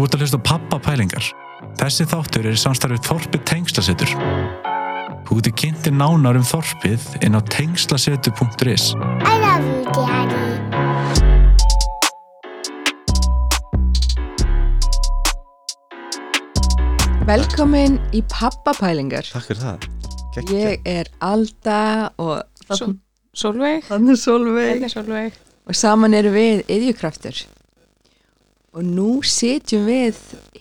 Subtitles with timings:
[0.00, 1.26] Þú ert að hlusta á pappapælingar.
[1.76, 4.14] Þessi þáttur er í samstarfið Þorpið Tengslasetur.
[5.28, 8.94] Þú getur kynntir nánar um Þorpið inn á tengslasetur.is.
[8.96, 11.50] I love you, Daddy.
[17.28, 19.28] Velkomin í pappapælingar.
[19.30, 19.86] Takk fyrir það
[20.34, 20.56] Gekkja.
[20.56, 22.94] Ég er Alda og Svo-
[23.34, 25.32] Sólveig, þannig Solveig Elli Sólveig
[25.66, 27.44] og saman erum við yðjukraftur.
[28.70, 30.18] Og nú sitjum við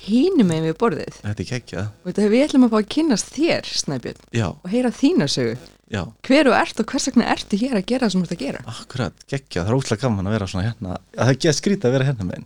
[0.07, 1.17] hínum með við borðið.
[1.21, 4.89] Þetta er Og þetta við ætlum að fá að kynnast þér, Snæbjörn, Já, og heyra
[4.89, 5.57] þína sögu.
[5.93, 8.33] já, Hver þú ert og hvers vegna ertu hér að gera það sem þú ert
[8.33, 8.59] að gera?
[8.65, 10.97] akkurat, gekkja Það er óslega gaman að vera svona hérna.
[10.97, 12.43] Að Það er ekki að skrýta að vera hérna með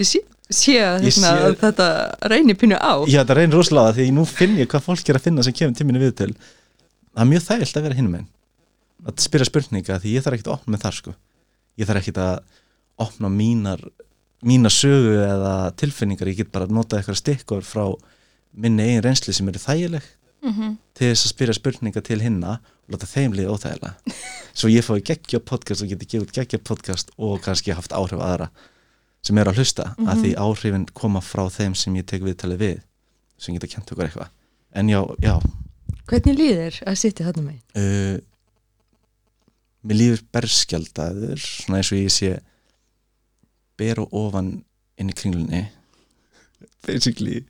[0.00, 1.86] Ég sé, sé að Ég hérna, sé- þetta
[2.32, 2.92] reynir pínu á.
[3.04, 5.76] Já, það reynir rosalega því nú finn ég hvað fólk er að finna sem kemur
[5.76, 6.32] tíminni við til
[7.12, 8.24] Það er mjög þægilt að vera hinn með
[9.04, 11.12] að spyrja spurninga því ég þarf ekkert að opna með það sko.
[11.76, 12.40] Ég þarf ekkert að
[13.04, 13.80] opna mínar
[14.42, 17.84] mína sögu eða tilfinningar ég get bara að nota eitthvað stikkur frá
[18.52, 20.08] minni eigin reynslu sem eru þægileg
[20.42, 24.16] til þess að spyrja spurninga til hinna og láta þeim liða óþægilega.
[24.58, 28.48] Svo ég fái geggja podcast og geti gefið geggja podcast og kannski haft áhrif aðra
[29.22, 32.80] sem eru að hlusta að því áhrifin koma frá þeim sem ég tek viðtalið við
[33.38, 34.32] sem geta kent okkur eitthvað.
[34.74, 35.36] En já, já.
[36.10, 37.58] Hvernig líður að sitja þarna með?
[37.78, 38.18] uh,
[39.86, 42.32] mér lífur berskjaldaður svona eins og ég sé
[43.78, 44.52] ber og ofan
[45.00, 45.64] inn í kringlunni.
[46.86, 47.42] Basically.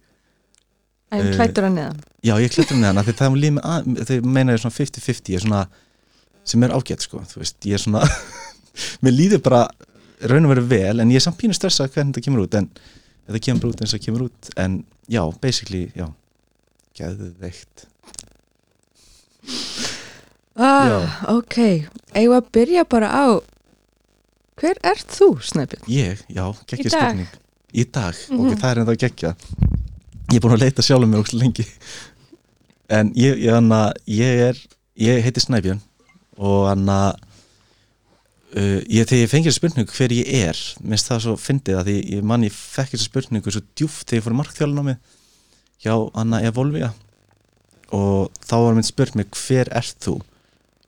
[1.12, 1.98] En Eh, klættur að neðan?
[2.24, 5.62] Já, ég klættur hana því það er að, meina ég svona 50-50 ég er svona,
[6.48, 8.00] sem er ágætt sko þú veist, ég er svona
[9.04, 9.66] mér líður bara
[10.30, 12.70] raun og veru vel en ég er samt pínu stressað hvernig þetta kemur út en
[13.26, 14.78] þetta kemur bara út eins og það kemur út en
[15.12, 16.06] já, basically, já
[16.96, 17.86] geðveikt.
[20.56, 21.56] Ah, ok,
[22.12, 23.24] eigum við að byrja bara á
[24.62, 25.88] Hver ert þú, Snæbjörn?
[25.90, 26.44] Ég, já,
[26.92, 26.92] dag?
[26.94, 27.38] spurning
[27.72, 28.40] Í dag, Mhm.
[28.46, 29.34] ok, það er að geggja
[30.30, 31.66] Ég er búin að leita sjálfum mér ógst lengi
[32.92, 34.60] En ég, ég, hana, ég er
[34.96, 35.80] Ég heiti Snæbjörn
[36.38, 37.16] Og hann að
[38.56, 42.22] uh, ég, Þegar ég fengið spurningu hver ég er minnst það svo fyndið að ég
[42.46, 44.98] ég fekk þessa spurningu svo djúft þegar ég fór markþjálun á mig
[45.82, 46.92] hjá Anna Evolvia
[47.92, 50.20] og þá var minn spurt mig hver ert þú?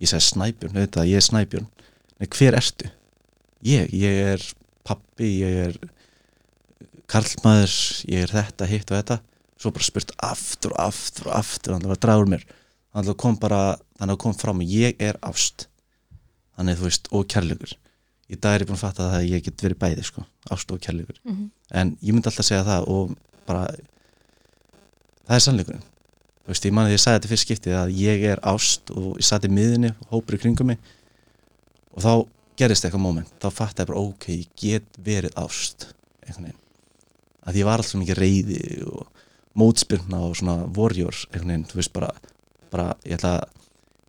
[0.01, 1.67] Ég sagði Snæbjörn, auðvitað, ég er Snæbjörn
[2.21, 2.89] Nei, hver ertu?
[3.65, 4.43] Ég, ég er
[4.85, 5.79] pappi, ég er
[7.11, 7.77] karlmaður,
[8.11, 9.21] ég er þetta, hitt og þetta.
[9.61, 12.45] Svo bara spurt aftur og aftur og aftur þannig að það dragur mér.
[12.95, 13.63] Að kom bara,
[13.99, 15.69] að kom frá mig ég er ást.
[16.59, 17.73] Þannig þú veist, og kærleikur.
[18.29, 20.71] Í dag er ég búin að fatta það að ég get verið bæði sko, ást
[20.73, 21.19] og kærleikur.
[21.73, 23.17] En ég myndi alltaf segja það og
[23.49, 23.65] bara
[25.25, 25.85] það er sannleikurinn.
[26.45, 29.17] Þú veist, ég man að ég sagði þetta fyrst skiptið að ég er ást og
[29.17, 30.79] ég satt í miðinni hópur í kringum mig.
[31.97, 32.13] Og þá
[32.59, 35.89] gerist eitthvað moment, þá fatt ég bara ok, ég get verið ást
[36.25, 36.61] einhvern veginn,
[37.45, 39.23] að ég var alltaf mikið reyði og
[39.59, 42.11] mótspyrna og svona warrior einhvern veginn, þú veist bara,
[42.73, 43.63] bara ég ætla að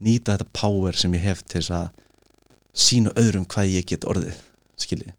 [0.06, 1.90] nýta þetta power sem ég hef til þess að
[2.86, 4.40] sína öðrum hvað ég get orðið
[4.82, 5.14] skiljið,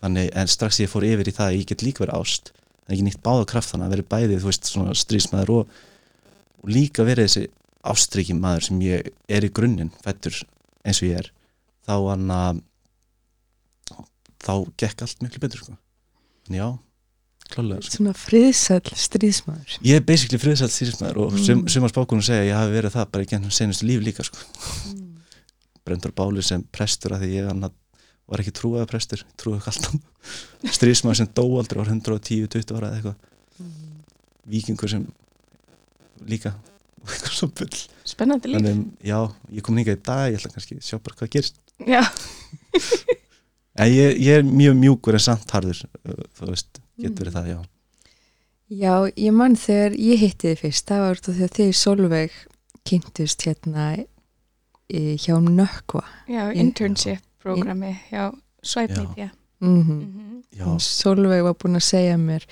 [0.00, 2.94] þannig en strax ég fór yfir í það að ég get líka verið ást en
[2.94, 5.74] ekki nýtt báða kraftana, verið bæði þú veist svona strísmaður og,
[6.62, 7.44] og líka verið þessi
[7.90, 10.36] ástriki maður sem ég er í grunninn fættur
[10.84, 11.30] eins og ég er
[11.88, 12.60] þá hann að
[14.40, 15.76] þá gekk allt miklu betur sko.
[16.50, 16.68] en já,
[17.50, 17.96] klálega sko.
[17.98, 19.76] Svona friðsæll stríðsmaður.
[19.86, 21.44] Ég er basically friðsælt strísmaður og Mm.
[21.44, 24.24] sum, sumar spákunum segja að ég hafi verið það bara í gennum senustu líf líka
[24.24, 24.38] sko.
[25.84, 27.60] brendur báli sem prestur að því ég hann
[28.30, 29.94] var ekki trúaða prestur, trúaða alltaf
[30.76, 33.16] strísmaður sem dó aldrei var 110-20 ára eða eitthvað.
[34.50, 35.06] Vikingur sem
[36.26, 36.52] líka
[37.02, 37.80] og eitthvað svo bull.
[38.04, 38.60] Spennandi líf.
[38.60, 39.18] Þannig, já,
[39.56, 41.58] ég kom hingað í dag, ég ætla kannski að sjá bara hvað gerist.
[41.88, 42.02] Já,
[43.80, 47.50] en ég, ég er mjög mjúkur en samt harður uh, þú veist, getur verið það,
[47.54, 47.58] já.
[48.70, 52.38] Já, ég mann þegar ég hitti þið fyrst það var þegar þið Solveig
[52.86, 56.04] kynntust hérna í, hjá Nökkva.
[56.30, 58.30] Já, internship programmi Já,
[58.62, 59.04] Swipe Já.
[59.08, 59.30] Media
[59.60, 60.42] mm Mhm.
[60.56, 62.44] já, Solveig var búin að segja mér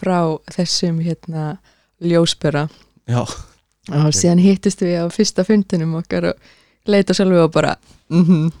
[0.00, 1.58] frá þessum hérna
[2.00, 2.68] ljósbera.
[3.06, 6.34] Já, og síðan hittist við á fyrsta fundinum okkar og
[6.86, 7.76] leita Solveig og bara
[8.10, 8.52] mm -hmm.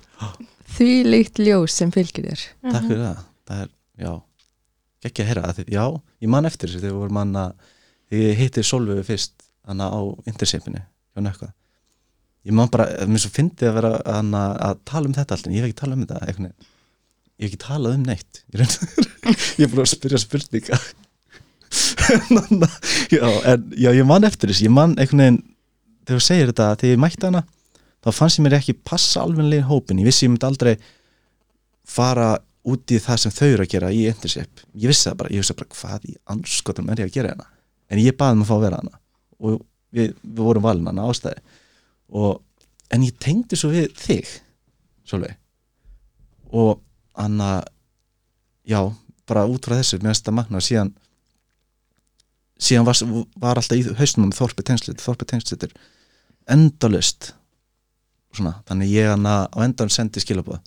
[0.76, 2.44] Því líkt ljós sem fylgir þér.
[2.72, 3.22] Takk fyrir það.
[3.50, 3.70] Það er,
[4.04, 4.12] já,
[5.08, 5.84] ekki að heyra það því- já,
[6.22, 7.46] ég man eftir þessu þegar voru manna
[8.10, 9.34] þegar ég hitti Solvögu fyrst
[9.66, 11.52] hana á intersipinu hjá nökkvað
[12.42, 15.62] ég man bara, mér svo fyndi að vera hana, að tala um þetta alltaf, ég
[15.62, 16.48] hef ekki talað um þetta veginn.
[17.38, 18.40] Ég hef ekki talað um neitt
[19.58, 20.78] ég, er búin að spyrja spurninga.
[23.12, 25.38] Já, en já, ég man eftir þess ég man veginn,
[26.04, 27.42] þegar þú segir þetta þegar ég mætti hana,
[28.02, 30.76] þá fannst ég mér ekki passa alveg hópin, ég vissi ég myndi aldrei
[31.88, 34.62] fara út í það sem þau eru að gera í internship.
[34.78, 37.48] Ég vissi það bara, ég vissi bara hvað í anskotum er ég að gera hérna?
[37.90, 38.98] En ég baði um að fá að vera hana
[39.42, 39.58] og
[39.92, 41.42] við, við vorum valin hana ástæði
[42.12, 42.40] og,
[42.94, 44.30] en ég tengdi svo við þig
[45.08, 45.34] Sólveig.
[46.54, 46.78] Og
[47.18, 47.40] hann
[48.68, 48.78] já,
[49.26, 50.92] bara út frá þessu finnst það magna síðan
[52.62, 53.00] síðan var,
[53.42, 55.74] var alltaf í hausnum með Þorpi tengslut, Þorpi tengslut er
[56.52, 57.32] endalust
[58.36, 60.58] svona, þannig ég hann á endan sendi skilabóð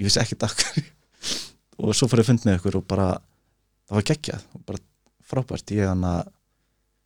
[0.00, 0.82] ég vissi ekki dakkar
[1.78, 3.08] og svo fyrir að fund með ykkur og bara
[3.88, 4.82] það var geggjað, og bara
[5.30, 6.28] frábært ég hann að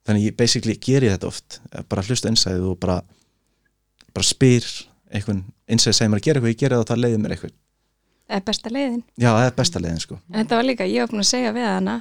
[0.09, 2.99] þannig ég basically ger ég þetta oft bara hlusta einsæðið og bara
[4.17, 4.65] bara spyr
[5.13, 7.57] einhvern einsæðið segir mér að gera eitthvað, ég gera það og það leiði mér eitthvað
[8.29, 9.03] Það er besta leiðin.
[9.17, 11.53] já, það er besta leiðin sko En þetta var líka, ég var búin að segja
[11.57, 11.95] við hana,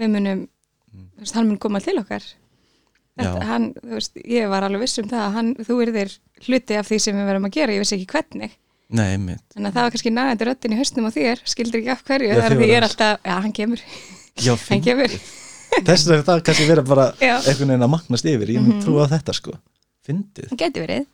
[0.00, 0.48] við munum,
[0.94, 1.08] Mm.
[1.34, 2.22] hann mun koma til okkar.
[3.14, 6.14] Þetta, hann, veist, ég var alveg viss um það að hann, þú erðir
[6.48, 8.50] hluti af því sem við verðum að gera, ég vissi ekki hvernig.
[8.94, 12.32] nei, að það var kannski nægandi röddin í hausnum á þér, skildir ekki af hverju,
[12.34, 13.80] það er þið því ég er alltaf, já, hann kemur,
[14.44, 15.14] já, hann kemur.
[15.86, 18.82] þess er það kannski verið bara einhvern veginn að magnast yfir, ég mm Mhm.
[18.84, 19.54] trú á þetta sko.
[20.04, 21.06] Fyndið, Hann geti verið.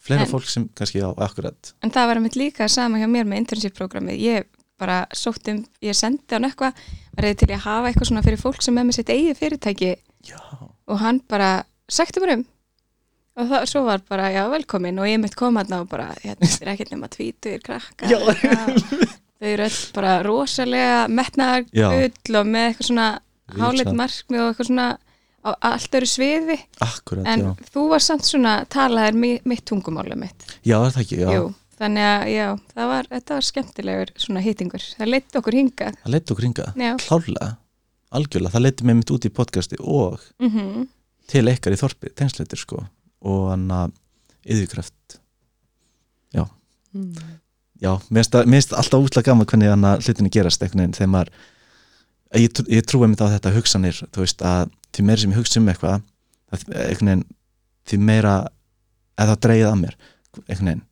[0.00, 1.72] fleira En- fólk sem kannski á akkurat.
[1.82, 4.20] En það var mitt líka sama hjá mér með internship-programmið.
[4.20, 4.44] Ég
[4.78, 6.72] bara sótt um, ég sendi hann eitthvað,
[7.16, 9.90] var reyði til að hafa eitthvað svona fyrir fólk sem er með sitt eigið fyrirtæki.
[10.24, 10.38] Já,
[10.90, 11.50] og hann bara
[11.90, 12.44] sækti mér um.
[13.40, 16.44] Og það, svo var bara, já, velkomin og ég mitt kom hann og bara, hérna,
[16.50, 18.10] þetta er ekkert nema tvítur, eitthvað.
[19.40, 21.62] Þau eru öll bara rosalega metnaðar
[21.94, 23.06] gull og með eitthvað svona
[23.86, 23.94] chat.
[24.02, 24.88] markmið og eitthvað svona
[25.40, 26.58] á allt öru sviði.
[26.84, 30.44] akkurat, En já þú var samt svona, talaðir mi- mitt tungumála mitt.
[30.66, 32.46] já, er það ekki, já, Jú, þannig að já,
[32.76, 34.84] það var, þetta var skemmtilegur svona hýtingur.
[34.98, 35.96] Það leitt okkur hingað.
[36.04, 36.96] það leitt okkur ringa Já.
[38.10, 40.88] Algjörlega, það leitti mig mitt út í podcasti og Mm
[41.30, 42.80] til ykkar í þorpi, tengsleitir sko
[43.22, 43.92] og hann að
[44.50, 45.20] yðurkraft
[46.92, 47.14] Mm.
[47.78, 51.28] já, mér finnst alltaf útla gaman hvernig hann að hlutinu gerast einhvern veginn þegar maður
[52.34, 55.60] ég, ég trúi mér á þetta hugsanir þú veist að því meira sem ég hugsa
[55.60, 56.02] um eitthvað
[56.50, 57.22] einhvern veginn
[57.86, 58.34] því meira
[59.14, 59.96] eða það dreigið að mér
[60.48, 60.82] einhvern veginn,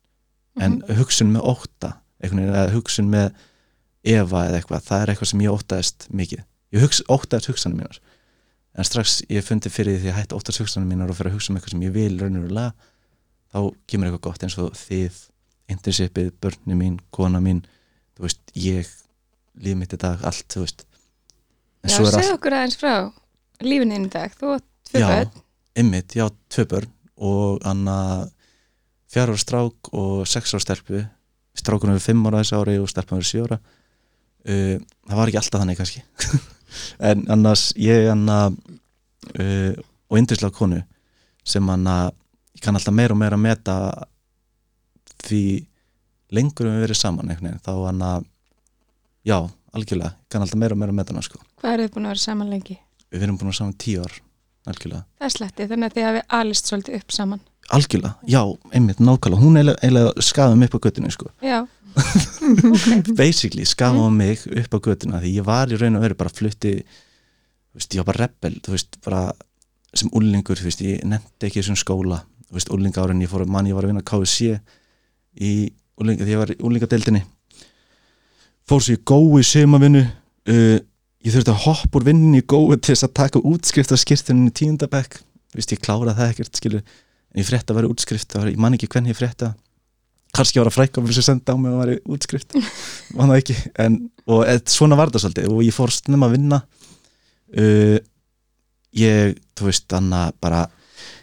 [0.63, 1.91] en hugsun með ótta
[2.23, 3.27] einhvern veginn, eða hugsun með
[4.15, 6.45] efa eða eitthvað, það er eitthvað sem ég óttaðist mikið,
[6.75, 7.99] ég hugsa, óttaðist hugsanir mínar.
[8.77, 11.51] En strax ég fundi fyrir því að hætta óttast hugsanir mínar og fyrir að hugsa
[11.51, 12.71] um eitthvað sem ég vil raunverulega
[13.49, 15.19] þá kemur eitthvað gott eins og þið
[15.73, 17.63] internshipið, börni mín, kona mín
[18.17, 18.89] þú veist, ég
[19.63, 20.85] líf mitt í dag, allt, þú veist.
[21.83, 22.93] En Já, segð allt, okkur aðeins frá
[23.63, 24.33] lífinu inn í dag.
[24.35, 25.43] Þú átt tvö já, börn.
[25.83, 26.93] ymmit, já, tvö börn
[27.29, 27.97] og anna
[29.11, 31.03] fjár ára strák og sex ára stelpu.
[31.57, 33.59] Strákunum við fimm ára þessu ári og stelpunum við sjö ára.
[34.47, 34.77] Uh,
[35.09, 36.01] það var ekki alltaf þannig kannski
[36.99, 39.73] en annars ég anna uh,
[40.09, 40.81] og indislega konu
[41.45, 42.09] sem anna
[42.55, 43.77] ég kann alltaf meira og meira að meta
[45.25, 45.43] því
[46.35, 48.11] lengur við verið saman veginn þá anna
[49.25, 49.39] já,
[49.73, 51.41] algjörlega, ég kann alltaf meira og meira að meta hana sko.
[51.59, 52.79] Hvað eru þið búin að vera saman lengi?
[53.09, 54.17] við erum búin að vera saman tíu ár
[54.69, 57.41] algjörlega Það er sletti, þannig að þið hafi alist svolítið upp saman.
[57.69, 58.41] algjörlega, já,
[58.73, 61.29] einmitt, nákvæmlega hún eiginlega, mig upp á göttinu sko.
[61.41, 61.59] Já,
[63.19, 66.73] basically skafaði mig upp á göttinu því ég var í raun og veru bara flutti
[66.79, 69.23] veist, ég var bara rebel veist, bara
[69.93, 72.21] sem úlingur þú veist, ég nefndi ekki þessum skóla.
[72.49, 74.55] Þú veist, úlingárin, ég fór að mann, ég var að vinna á KSC
[75.41, 75.51] í
[76.01, 77.23] úlinga, því ég var í úlingadeildinni
[78.69, 80.77] fór svo í gói sumavinnu uh,
[81.25, 84.51] ég þurfti að hoppa úr vinninni í gói til þess að taka útskrift af skirtunni
[84.51, 85.19] í tíundabæk
[85.57, 86.83] ég kláraði það ekkert, skilur.
[87.33, 89.53] En ég frétta að vera útskrift, ég man ekki hvernig ég frétta
[90.35, 92.55] kannski var að frækka fyrir sem senda á mig að vera útskrift.
[93.17, 95.51] Man það ekki, en og eð, svona var það svolítið.
[95.53, 96.59] Og ég fór snemma að vinna.
[97.49, 97.97] Uh,
[98.95, 100.65] ég, þú veist, anna bara,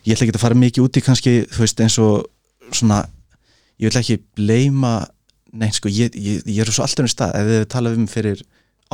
[0.06, 3.02] ég ætla ekki að fara mikið út í kannski, þú veist, eins og svona,
[3.82, 4.94] ég vil ekki bleima,
[5.56, 8.42] nei, sko, ég, ég, ég er svo alltaf um stað, ef þið tala um fyrir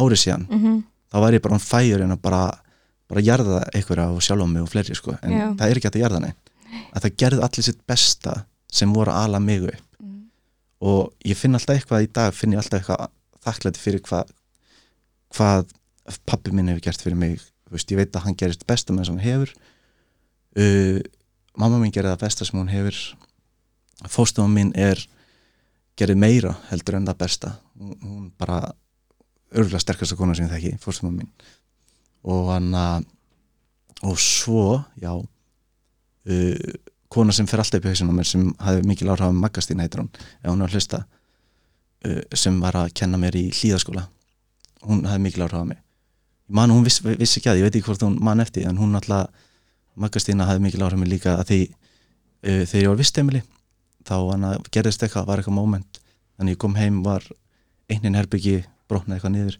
[0.00, 0.80] árið síðan, mm
[1.12, 2.38] þá var ég bara on fire en að bara,
[3.04, 5.42] bara jarða einhverja og sjálfa mig og fleiri, sko, en Já.
[5.58, 6.38] það er ekki að jarða neinn,
[6.88, 8.36] að það gerði allir sitt besta
[8.72, 9.91] sem voru að ala mig upp.
[10.82, 13.12] Og ég finn alltaf eitthvað í dag finn ég alltaf eitthvað
[13.42, 14.32] þakklæti fyrir hvað
[15.32, 15.72] hvað
[16.28, 17.40] pappi minn hefur gert fyrir mig.
[17.72, 19.52] Veist, ég veit að hann gerist besta með sem hann hefur.
[20.58, 21.00] Uh,
[21.56, 22.98] mamma mín gerði það besta sem hún hefur.
[24.10, 25.00] Fóstuma mín er
[25.96, 27.54] gerði meira heldur en það besta.
[27.78, 28.60] Hún, bara
[29.52, 31.30] örgulega sterkasta kona sem ég þekki, fóstuma mín.
[32.28, 33.08] Og hann að
[34.02, 36.72] og svo, já uh,
[37.12, 39.82] kona sem fer alltaf upp í hausinn á mér sem hafði mikil áhrif á Maggastín
[39.82, 44.06] heitir hún ef hún að hlusta uh, sem var að kenna mér í hlýðaskóla
[44.88, 45.80] hún hafði mikil áhrif á mig.
[46.48, 48.80] Ég man hún viss, vissi ekki að, ég veit ekki hvort hún man eftir en
[48.80, 49.30] hún alltaf,
[49.94, 53.42] Maggastína hafði mikil áhrif mig líka að því uh, þegar ég var vistemili
[54.08, 54.16] þá
[54.72, 56.00] gerðist eitthvað, var eitthvað moment
[56.38, 57.26] þannig ég kom heim var
[57.92, 59.58] einnin herbyggi brotnaði eitthvað niður.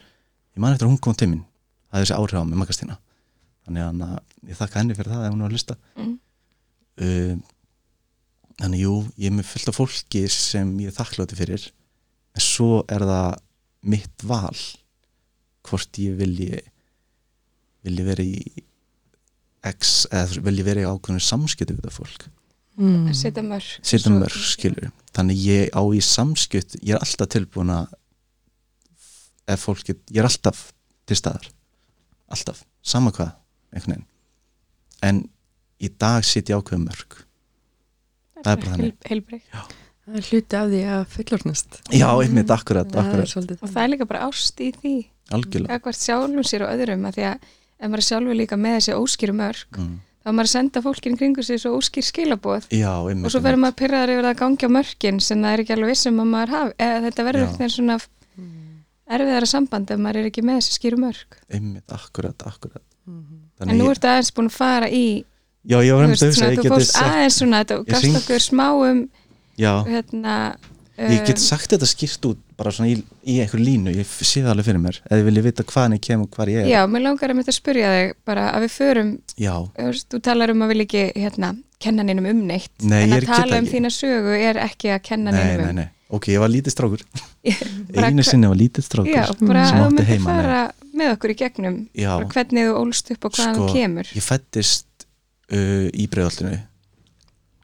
[0.57, 1.45] Ég man eftir að hún kom til mín
[1.93, 2.07] það
[6.99, 7.41] Magastína
[8.63, 11.65] þannig jú, ég er með fullt af fólki sem ég er þakkláttur fyrir
[12.37, 13.41] en svo er það
[13.93, 14.61] mitt val
[15.67, 16.61] hvort ég vilji
[17.83, 18.37] vilji vera í
[19.73, 22.29] x, eða vilji vera í ákveðinu samskipti við það fólk.
[22.79, 23.11] Mm.
[23.15, 27.91] setja mörg setja mörg, skilur þannig ég á í samskipt ég er alltaf tilbúin að
[29.53, 30.71] ef fólk, get, ég er alltaf
[31.09, 31.49] til staðar.
[32.33, 33.35] Alltaf, sama hvað
[33.75, 34.09] einhvern veginn.
[35.03, 35.23] En
[35.83, 37.23] í dag setja ég ákveðum mörg.
[38.43, 38.99] Það er bara þannig.
[39.11, 43.31] heilbreyk það er hluti af því að fullornast já, einmitt, akkurat, það akkurat.
[43.31, 44.95] svolítið og það er líka bara ást í því.
[45.33, 45.93] Algjörlega.
[45.97, 49.37] Sjálfum sér og öðrum að því að ef maður er sjálfur líka með þessi óskýru
[49.39, 49.93] mörg mm.
[50.23, 52.69] þá er maður að senda fólkinn kringu sig svo óskýr skilaboð.
[52.75, 55.77] Já, einmitt, og svo verður maður pyrraður yfir að gangja mörgin sem það er ekki
[55.77, 57.99] alveg vissum að maður hafi eða þetta verður eitthvað svona
[59.13, 61.39] erfiðara samband ef maður er ekki með þessi skýru mörg.
[61.53, 62.85] Einmitt, akkurat, akkurat.
[63.63, 65.05] En nú ertu aðeins búin að fara í
[65.63, 68.67] já, ég var einmitt að hugsa þú fórst aðeins svona þetta og gafst okkur smá
[68.75, 69.03] um
[69.61, 70.37] já, hérna
[70.99, 74.43] ég get um, sagt þetta skýrt út bara svona í, í einhver línu, ég sé
[74.43, 76.69] það alveg fyrir mér eða ég vilja vita hvaðan ég kem og hvar ég er.
[76.71, 80.23] Já, mér langar að mitt að spyrja þig bara að við förum, já, þú þú
[80.29, 83.73] talar um að vil ekki hérna, kenna neinum um neitt Nei, en að tala um
[83.73, 85.83] þína sögu er ekki að kenna nei, neinum nei, um.
[85.83, 87.03] nei ok, ég var lítið strákur.
[88.05, 90.25] Einu sinni var lítið strákur Já, bara að þú myndir nei.
[90.27, 91.79] fara með okkur í gegnum
[92.35, 94.11] hvernig þú ólst upp og hvaðan Sko, þú kemur.
[94.13, 94.87] ég fættist
[95.53, 96.59] uh, í breiðallinu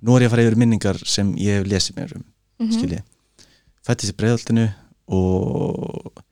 [0.03, 2.25] nú er ég að fara yfir minningar sem ég hef lesið mér um
[2.59, 2.73] Mhm.
[2.75, 3.03] skilji,
[3.87, 4.65] fættist í breiðallinu
[5.15, 6.23] og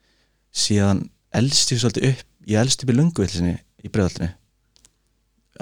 [0.50, 3.52] síðan elst ég svolítið upp ég elst upp í lönguvilsinni
[3.86, 4.32] í breiðallinu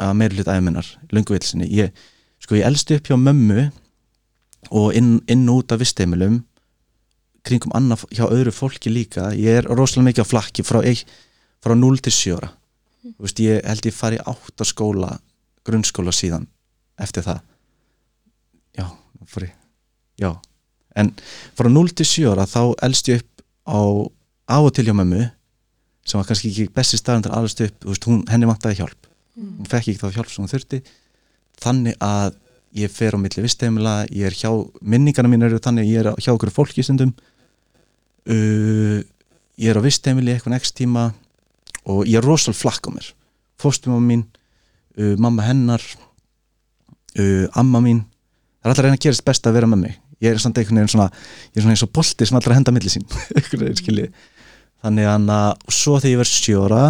[0.00, 1.92] að meira hlut æfiminnar lönguvilsinni, ég,
[2.40, 3.70] sko ég elst upp hjá mömmu
[4.72, 6.40] og inn, inn út af visteimilum
[7.44, 9.28] kringum annað hjá öðru fólki líka.
[9.36, 10.80] Ég er rosalega mikið á flakki frá,
[11.60, 12.48] frá 0 til 7 ára.
[13.04, 15.10] Þú veist, ég held ég fari átt á skóla
[15.64, 16.49] grunnskóla síðan
[17.00, 17.42] eftir það.
[18.78, 18.87] Já,
[19.26, 19.54] fór ég
[20.21, 20.30] já,
[20.94, 21.11] en
[21.59, 23.80] frá 0 til 7 ára þá elst ég upp á
[24.44, 25.25] á og til hjá mömmu
[26.04, 27.85] sem var kannski ekki besti staðan til að alast upp.
[27.88, 29.06] Veist, hún, henni vantaði hjálp.
[29.40, 30.80] Hún fekk ekki þá hjálp sem hún þurfti.
[31.64, 32.37] Þannig að
[32.76, 34.50] ég fer á milli visteimila, ég er hjá
[34.83, 37.14] minningarna mín eru þannig, ég er hjá okkur fólki stundum.
[38.28, 39.00] Uh,
[39.56, 41.09] ég er á visteimili eitthvað next tíma
[41.88, 43.09] og ég er rosal flakk á mér.
[43.56, 44.26] Fóstumamma mín
[44.98, 45.82] uh, mamma hennar
[47.18, 49.96] uh, amma mín það er alltaf að reyna að gerast best að vera með mig.
[50.24, 52.58] Ég er samt einhvern veginn svona ég er svona eins og bolti sem alltaf að
[52.60, 53.04] henda milli sín
[54.84, 56.82] þannig að svo þegar ég verð sjóra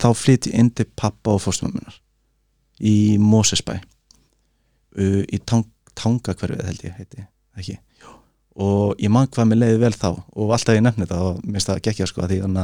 [0.00, 1.98] þá flyt ég inn til pappa og fóstumamminar
[2.80, 3.76] í Mosesbæ.
[4.96, 5.66] Uh, í tang,
[5.98, 7.26] tangakverfið held ég heiti
[7.60, 7.76] ekki?
[8.60, 11.70] Og ég man hvað mér leiði vel þá og alltaf ég nefni það og minnst
[11.70, 12.56] það gekkja sko að því að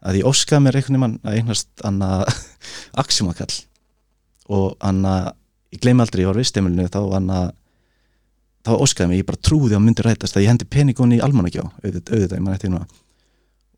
[0.00, 2.10] að ég óskaði mér einhvern veginn að eignast anna
[3.02, 3.52] Aximakall
[4.50, 5.34] og anna,
[5.74, 7.40] ég gleymi aldrei ég var viðstemilinu þá anna
[8.66, 11.64] þá óskaði mér, ég bara trúði að myndi rætast að ég hendi peningun í almanagjá
[11.64, 12.88] auðvitað, auðvitað, ég man eftir núna.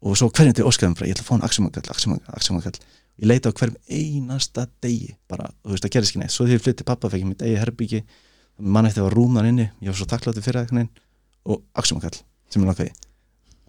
[0.02, 2.80] Og svo hverjum til óskaði mér bara, ég ætla að fá hann Aximakall, Aximakall, Aximakall
[3.22, 6.34] ég leita á hverjum einasta degi bara, þú veist, það gerist ekki neitt.
[6.34, 8.02] Svo því ég flytti pappa, fekk ég mitt eigi herbyggi
[8.58, 10.88] mann eftir var rúm þar inni, ég var svo takkláttur fyrir það
[11.46, 12.18] og Aximakall
[12.50, 12.92] sem er langaði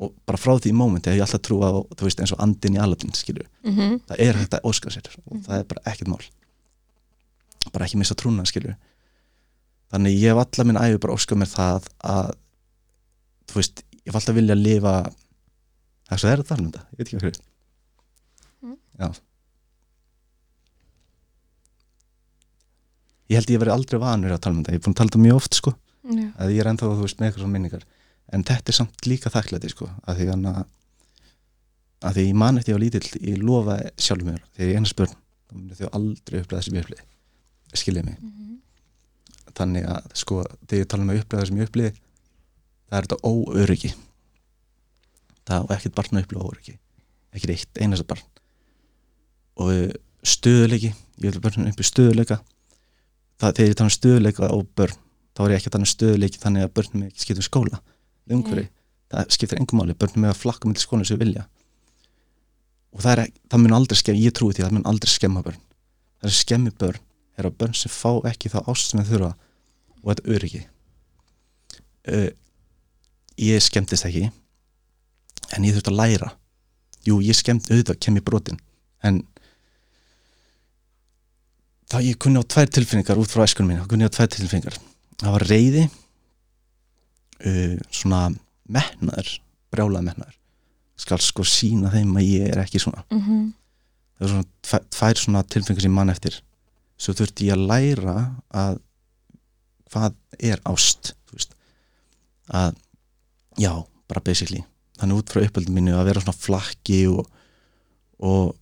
[0.01, 2.77] og bara frá því mómenti hef ég alltaf trú á þú veist eins og andin
[2.77, 3.99] í Aladdin skilur mm -hmm.
[4.07, 6.23] það er hægt að óska sér og það er bara ekkert mál.
[7.71, 8.75] Bara ekki missa trúna skilur
[9.91, 12.33] þannig ég hef alla minn æfi bara óskað mér það að
[13.47, 14.93] þú veist, ég hef alltaf vilja að lifa
[16.07, 17.41] það er svo það er að tala um þetta, ég veit ekki hvað
[18.63, 18.77] Mm.
[18.99, 19.07] já.
[23.27, 25.05] Ég held ég verið aldrei vanur að tala um þetta, ég er búin að tala
[25.05, 25.73] um þetta mjög oft sko.
[26.03, 26.33] Já.
[26.35, 27.83] að ég er ennþá þú veist með eitthvað svona minningar
[28.31, 30.63] en þetta er samt líka þakklæti sko að því hann að
[32.03, 34.97] að því ég man eftir ég var lítill ég lofa sjálfur mér þegar ég einnast
[34.99, 37.03] börn þá myndi þau aldrei upplega þessi ég upplið
[37.73, 38.17] skiljið mig.
[39.57, 43.31] Þannig að sko þegar ég tala um að upplega sem ég upplið það er þetta
[43.31, 43.91] óöryggi.
[45.43, 46.75] Það á ekkert barn að upplega óöryggi
[47.33, 48.25] ekkert eitt einasta barn.
[49.63, 49.95] Og
[50.27, 52.39] stöðuleiki ég vil börnum upp í stöðuleika
[53.39, 54.99] það, þegar ég tala um stöðuleika og börn
[55.33, 57.81] þá er ég ekki að tala um stöðuleiki þannig að börnum ekki skiptum skóla
[58.31, 58.69] umhverfi,
[59.11, 59.95] það skiptir engum máli.
[59.97, 61.47] Börnum með að flakka með skóla sem vilja.
[62.93, 65.43] Og það, er, það mun aldrei skemma ég trúi því að það mun aldrei skemma
[65.45, 65.59] börn.
[66.21, 67.01] Það er skemmi börn
[67.37, 69.31] er að börn sem fá ekki þá ást sem þau þurfa
[70.03, 70.61] og þetta öryggi.
[72.03, 72.29] Uh,
[73.41, 74.27] ég skemmtist ekki
[75.55, 76.29] en ég þurfti að læra.
[77.07, 78.59] Jú, ég skemmt auðvitað kem í brotin
[79.03, 79.23] en
[81.91, 84.77] það ég kunni á tvær tilfinningar út frá æskunum mín, það kunni á tvær tilfinningar.
[85.19, 85.83] Það var reyði
[87.45, 88.27] uh, svona
[88.69, 89.35] metnaður
[89.73, 90.39] brjálað metnaður
[91.03, 93.03] skal sko sína þeim að ég er ekki svona.
[93.11, 93.45] Mm -hmm.
[94.17, 96.41] það er svona tvæ- tvær svona tilfengar sem mann eftir.
[96.97, 98.17] Svo þurfti ég að læra
[98.53, 98.79] að
[99.91, 101.55] hvað er ást þú veist.
[102.49, 102.75] Að
[103.57, 104.63] já, bara basically.
[104.99, 107.27] Þannig út frá uppöldum mínu að vera svona flakki og
[108.23, 108.55] og,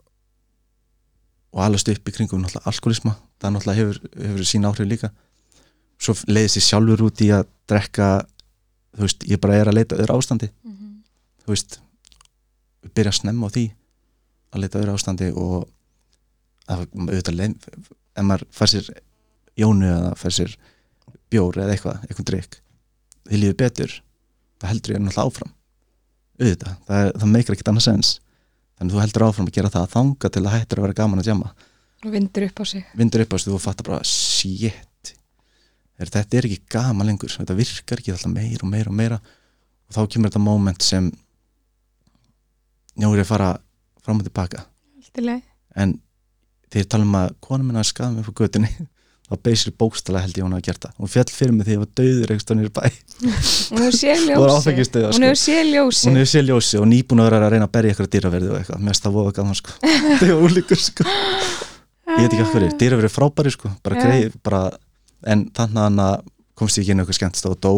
[1.52, 5.12] og alveg upp í kringum náttúrulega alkoholisma, það náttúrulega hefur, hefur sín áhrif líka.
[6.02, 8.08] Svo leiðist ég sjálfur út í að drekka
[8.96, 10.50] þú veist, ég bara er að leita öðru ástandi.
[11.44, 11.80] Þú veist
[12.96, 13.66] byrja að snemma á því
[14.52, 15.70] að leita öðru ástandi og
[16.72, 18.92] að auðvitað ef maður fær sér
[19.60, 20.58] jónu eða fær sér
[21.32, 22.60] bjór eða eitthvað, eitthvað drikk
[23.28, 23.98] því líður betur,
[24.60, 25.52] það heldur ég náttúrulega áfram.
[26.42, 28.14] Auðvitað, það, það meikir ekkert annað sens.
[28.76, 30.98] Þannig að þú heldur áfram að gera það að þanga til að hættur að vera
[30.98, 31.52] gaman að jamma
[32.02, 32.86] og vindur upp á sig.
[32.98, 34.80] Vindur upp á þessu og fattar bara shit,
[36.02, 37.34] er, þetta er ekki gaman lengur.
[37.34, 39.20] Þetta virkar ekki alltaf meira og meira og meira.
[39.90, 41.12] Og þá kemur þetta moment sem
[43.02, 43.52] er ég að fara
[44.04, 44.66] fram og tilbaka.
[45.76, 46.00] En
[46.72, 48.72] þegar ég tala um að kona minna að skaða mig frá götunni.
[49.32, 50.96] Þá beisir bókstala held ég hún að gera það.
[51.00, 52.82] Hún fjall fyrir mig þegar ég var döður stónir í bæ.
[53.72, 55.28] Hún hefur séð ljósi áfengisdauða, hún sko.
[55.30, 57.94] hefur séð ljósi hún hefur séð ljósi og nýbúin að vera að reyna að berja
[57.94, 59.76] eitthvað dýraverði og eitthvað, mest það voða gaman sko.
[60.20, 61.06] Þegar var úlíkur sko.
[61.08, 63.72] Ég veit ekki hvað hverju, dýraverði er frábæri sko.
[63.88, 64.62] Bara greið, bara
[65.28, 67.74] en þannig að hann komst ég ekki inn í eitthvað skemmtist og dó.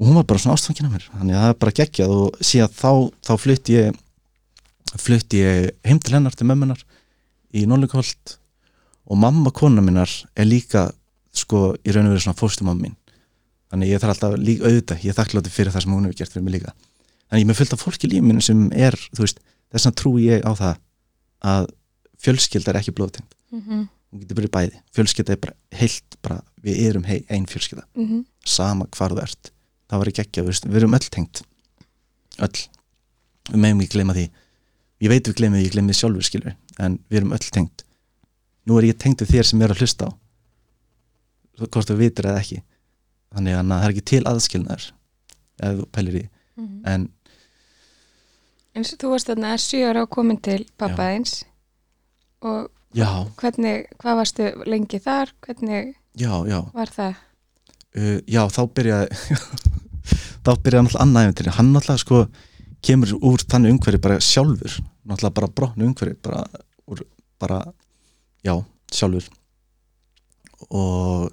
[0.00, 1.08] Og hún var bara svona ástfangin af mér.
[1.12, 2.14] Þannig að það er bara geggjað.
[2.16, 2.90] Og síðan þá,
[3.26, 3.98] þá flutti ég
[5.00, 6.80] flutti ég heim til hennar til mömmunar
[7.54, 8.36] í Norlingholt
[9.10, 10.88] og mamma kona minnar er líka
[11.36, 12.96] sko í raun og veru svona fóstumamma mín.
[13.70, 16.34] Þannig ég þarf alltaf líka auðvitað ég er þakkláttur fyrir það sem hún hefur gert
[16.34, 16.72] fyrir mig líka.
[17.30, 19.38] Þannig ég með fullt af fólki í lífinu mínu sem er þú veist,
[19.70, 20.80] þess vegna trúi ég á það
[21.52, 21.68] að
[22.20, 26.80] fjölskylda er ekki blóðtind Mhm, hún getur verið bæði, fjölskylda er bara heilt bara, við
[26.88, 27.84] erum hei, ein fjölskylda.
[27.96, 28.24] Mhm.
[28.44, 29.50] sama hvar þú ert.
[29.90, 31.42] Það var ekki ekki, við erum öll tengt
[32.40, 32.58] öll,
[33.50, 34.30] við meðum ekki gleyma því.
[35.00, 37.84] Ég veit við gleymið, ég gleymið sjálfur skilur en við erum öll tengt
[38.66, 40.10] nú er ég tengt við þér sem er að hlusta á.
[41.60, 42.62] Hvort þú vitir eða ekki.
[43.34, 44.84] Þannig að það er ekki til aðskilnaður
[45.60, 46.28] ef þú pælir í
[46.60, 46.82] Mhm.
[46.84, 47.08] en
[48.76, 51.44] eins og þú varst þarna sjö ára og komin til pappa eins
[52.42, 53.08] og já,
[53.40, 55.32] hvernig, hvað varstu lengi þar?
[55.46, 56.60] Hvernig já, já.
[56.74, 57.18] var það?
[57.90, 59.08] Uh, já, þá byrjaði
[60.46, 62.22] þá byrjaði náttúrulega annað eftir hann náttúrulega sko
[62.84, 64.78] kemur úr þannig umhverfi bara sjálfur.
[65.04, 66.44] Náttúrulega bara brotnu umhverfi bara,
[66.90, 67.04] úr,
[67.40, 67.60] bara
[68.46, 68.54] já,
[68.92, 69.28] sjálfur.
[70.70, 71.28] Og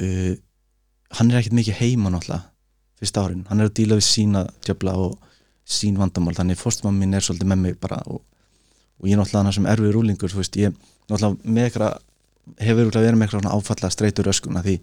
[0.00, 0.34] uh,
[1.16, 2.50] hann er ekkert mikið heima náttúrulega
[2.96, 5.18] fyrsta árin, hann er að díla við sína djöfla og
[5.68, 6.34] sín vandamál.
[6.36, 8.22] Þannig fórstumam minn er svolítið með mig bara og,
[9.00, 10.76] og ég er náttúrulega hann sem erfið rúlingur þú veist, ég
[11.10, 11.98] náttúrulega með eitthvað
[12.62, 14.78] hefur verið með eitthvað áfalla streitur öskuna því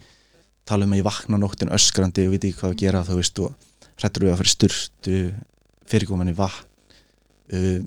[0.67, 3.43] tala um að ég vakna nóttin öskrandi og veit ekki hvað að gera þú veist
[3.43, 3.56] og
[3.99, 5.17] hrættur við að fyrir sturtu
[5.91, 6.69] fyrirkominni vatn
[7.54, 7.82] uh,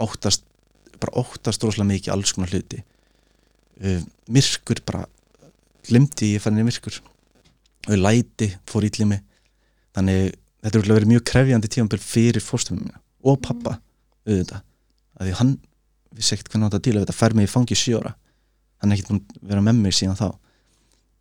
[0.00, 0.44] óttast
[1.00, 2.80] bara óttast rosalega mikið alls konar hluti.
[3.82, 4.00] Uh,
[4.32, 5.04] myrkur bara
[5.88, 7.00] glimti ég fann í myrkur.
[7.88, 9.24] Og læti fór ítli mig.
[9.96, 13.78] Þannig þetta er verið mjög krefjandi tímambil fyrir fórstumum mína og pappa
[14.24, 14.60] auðvitað,
[15.18, 15.54] að því hann
[16.14, 18.14] vissi ekkert hvernig hann átti að díla við þetta fær mig í fangi sjóra
[18.84, 20.28] hann er ekkert búin að vera með mig síðan þá.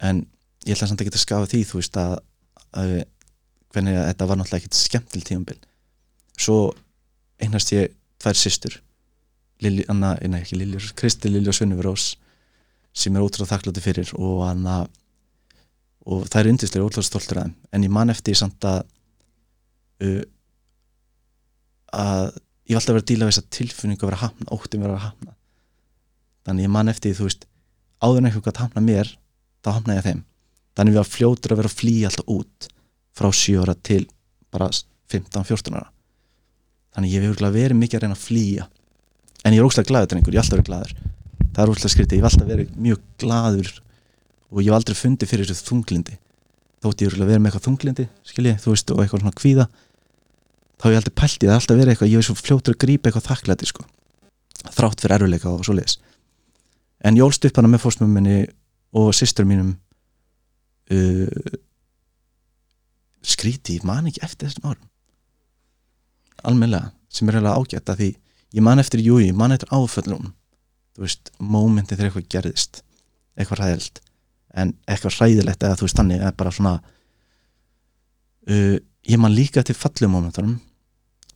[0.03, 0.23] En
[0.67, 2.15] ég ætla samt ekki að skafa því þú veist að,
[2.79, 2.95] að
[3.73, 5.59] hvernig að þetta var náttúrulega ekkert skemmtil tímambil
[6.33, 6.57] svo
[7.41, 8.75] eignast ég tvær systur.
[9.63, 12.13] Lili, Anna, nei ekki Lili, Kristi Lili og Sunnur Rós
[12.93, 14.83] sem er ótrúlega þakkláttu fyrir og Anna
[16.03, 17.55] og það er yndislega ótrúlega stoltur að þeim.
[17.71, 18.81] En ég man eftir samt að
[20.03, 20.23] uh,
[21.93, 22.33] að
[22.67, 24.97] ég var alltaf verið að díla við þessa tilfinningu að vera að hafna, óttum vera
[24.97, 25.35] að hafna.
[26.43, 27.47] Þannig ég man eftir því, þú veist
[28.03, 29.11] áður en eitthvað að hafna mér
[29.63, 30.21] þá hafna ég þeim.
[30.73, 32.69] Þannig við var fljótur að vera að flýja alltaf út
[33.13, 34.03] frá 7 ára til
[34.53, 34.69] bara
[35.13, 35.89] 15-14 ára.
[36.93, 38.67] Þannig ég hef örugglega verið mikið að reyna að flýja.
[39.43, 40.93] En ég er óslega glaður drengur, ég hef alltaf verið glaður.
[41.53, 43.71] Það er óslega skrítið, ég hef alltaf verið mjög glaður
[44.53, 46.17] og ég hef aldrei fundið fyrir þessu þunglindi
[46.83, 49.67] þótt ég er verið með eitthvað þunglindi skilji, þú veist, og eitthvað svona kvíða
[50.83, 52.81] þá hef ég aldrei pælt í það, alltaf verið eitthvað ég hef svo fljótur að
[52.83, 53.85] grípa eitthvað þakklæti sko.
[54.67, 55.95] þrátt fyrir erfuleika og svoleiðis
[57.03, 58.43] en ég ólst upp hana með fórsmum minni
[58.95, 59.73] og systur mínum
[60.91, 61.57] uh,
[63.23, 64.87] skríti, ég man ekki eftir þessum árum.
[66.43, 68.09] Almennilega, sem er eiginlega ágætt að því
[68.59, 70.33] ég man eftir júi, ég man eftir áföllum
[70.93, 72.83] þú veist, mómenti þegar eitthvað gerðist
[73.39, 74.03] eitthvað ræðilt
[74.53, 76.75] en eitthvað hræðilegt eða þú veist þannig eða bara svona
[78.51, 80.59] uh, ég man líka til fallum momentunum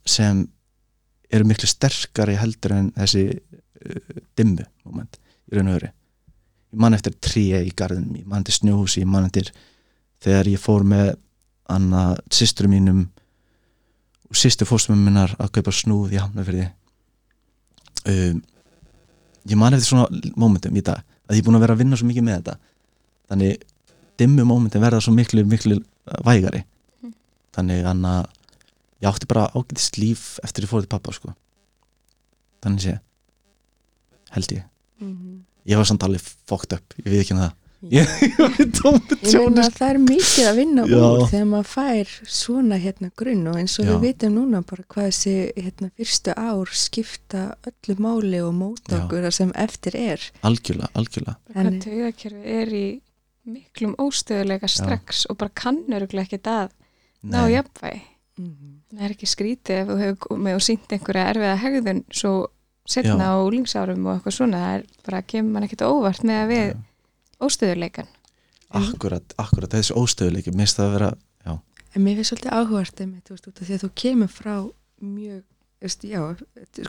[0.10, 0.46] sem
[1.32, 5.20] eru miklu sterkari heldur en þessi uh, dimmu moment
[5.52, 9.12] í raun og öru ég man eftir tré í garðinum, ég man eftir snjóhusi ég
[9.12, 9.52] man eftir
[10.24, 11.14] þegar ég fór með
[11.72, 13.06] anna systur mínum
[14.28, 16.70] og systur fóstum minnar að kaupa snúð í hafnafyrði
[18.08, 18.42] um,
[19.48, 22.00] ég man eftir svona momentum í dag að ég er búin að vera að vinna
[22.00, 22.56] svo mikið með þetta.
[23.28, 23.64] Þannig
[24.22, 25.80] dimmu momentin verða svo miklu, miklu
[26.26, 26.64] vægari.
[27.04, 27.14] Mm.
[27.58, 28.14] þannig anna
[29.02, 31.34] ég átti bara ágætist líf eftir ég fór til pappa sko
[32.64, 32.98] þannig sé
[34.34, 34.64] held ég
[35.00, 35.44] Mhm.
[35.68, 37.54] ég var samt alveg fucked up, ég við ekki um það
[37.94, 40.98] ég, ég meina að það er mikið að vinna Já.
[40.98, 43.92] úr þegar maður fær svona hérna grunn og eins og Já.
[43.92, 49.04] við vitum núna bara hvað þessi hérna fyrstu ár skipta öllu máli og móta Já.
[49.06, 50.26] okkur það sem eftir er.
[50.42, 53.02] algjörlega, algjörlega hvað En- taugakerfi er í
[53.46, 56.72] miklum óstöðuleika strax og bara kannur ekki að
[57.24, 57.54] ná Nei,
[58.38, 58.98] jafnvægi Mhm.
[58.98, 62.48] það er ekki skrítið ef þú hefur komið og sínt einhverja erfiða hegðun svo
[62.88, 63.34] setna Já.
[63.34, 66.76] á úlingsárum og eitthvað svona það er bara kemur mann ekkert óvart með að við
[67.42, 68.08] óstöðuleikan
[68.70, 71.10] akkurat, akkurat þessi óstöðuleiki, mér finnst það að vera
[71.46, 71.54] já,
[71.96, 74.56] En mér finnst svolítið áhugart einmitt, þú veist, út af því að þú kemur frá
[75.02, 75.44] mjög,
[75.82, 76.22] veist, já,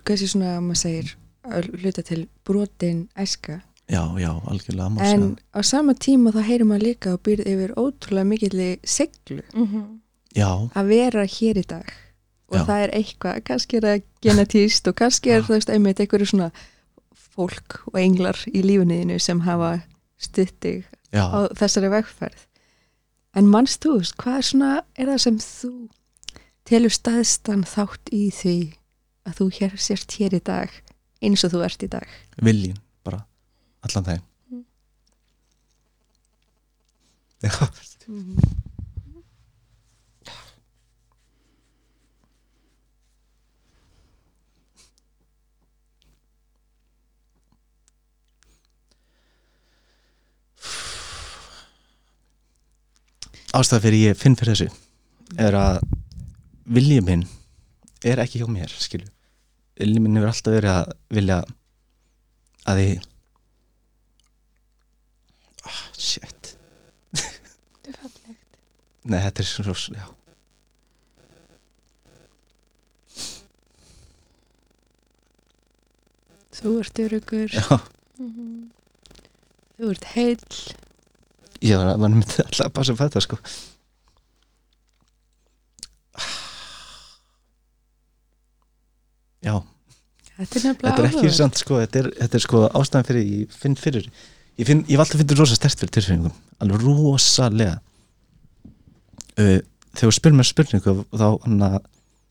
[0.05, 1.13] hversi svona, maður segir,
[1.49, 3.61] að hluta til brotin æska.
[3.89, 5.37] já, já, algjörlega má En segja.
[5.55, 9.87] á sama tíma þá heyrir maður líka og býrð yfir ótrúlega mikilli seglu mm -hmm.
[10.37, 11.89] Já, að vera hér í dag.
[12.49, 12.65] Og Já.
[12.65, 16.51] það er eitthvað, kannski er það genetíst og kannski er það, einmitt einhverju svona
[17.13, 19.83] fólk og englar í lífinniðinu sem hafa
[20.19, 22.41] stuttig á þessari vegferð.
[23.37, 25.73] En mannst þú, hvað er svona er það sem þú
[26.69, 28.57] telur staðstan þátt í því
[29.29, 30.73] að þú hér sért hér í dag
[31.21, 32.09] eins og þú ert í dag?
[32.41, 33.21] Viljin bara,
[33.85, 34.65] allan þeim Mm.
[37.45, 37.53] já,
[53.57, 54.69] ástæða fyrir ég finn fyrir þessu
[55.41, 55.81] er að
[56.69, 57.25] viljið minn
[58.05, 59.09] er ekki hjá mér skilu
[59.79, 61.39] viljið minn hefur alltaf verið að vilja
[62.69, 63.09] að ég
[65.65, 66.55] ah, shit.
[67.17, 68.63] Þetta er fallegt.
[69.09, 70.07] Nei þetta er svo já.
[76.59, 77.79] þú ert örugur, já,
[78.19, 78.71] mm -hmm.
[79.79, 80.57] þú ert heill
[81.65, 83.39] ég var að mann myndi alltaf að passa þetta sko.
[89.45, 89.55] Já,
[90.37, 93.55] þetta er þetta er ekki samt sko þetta er, þetta er sko ástæðan fyrir ég
[93.55, 97.79] finn fyrir ég, finn, ég hef alltaf finnir rosa stert fyrir tilfinningum alveg rosalega.
[99.39, 99.61] Uh,
[99.95, 101.29] þegar þú spyrir mér spurningu þá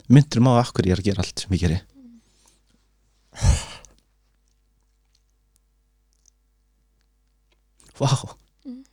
[0.08, 1.80] myndur maður akkur ég er að gera allt sem ég geri?
[7.98, 8.84] Vá Mm.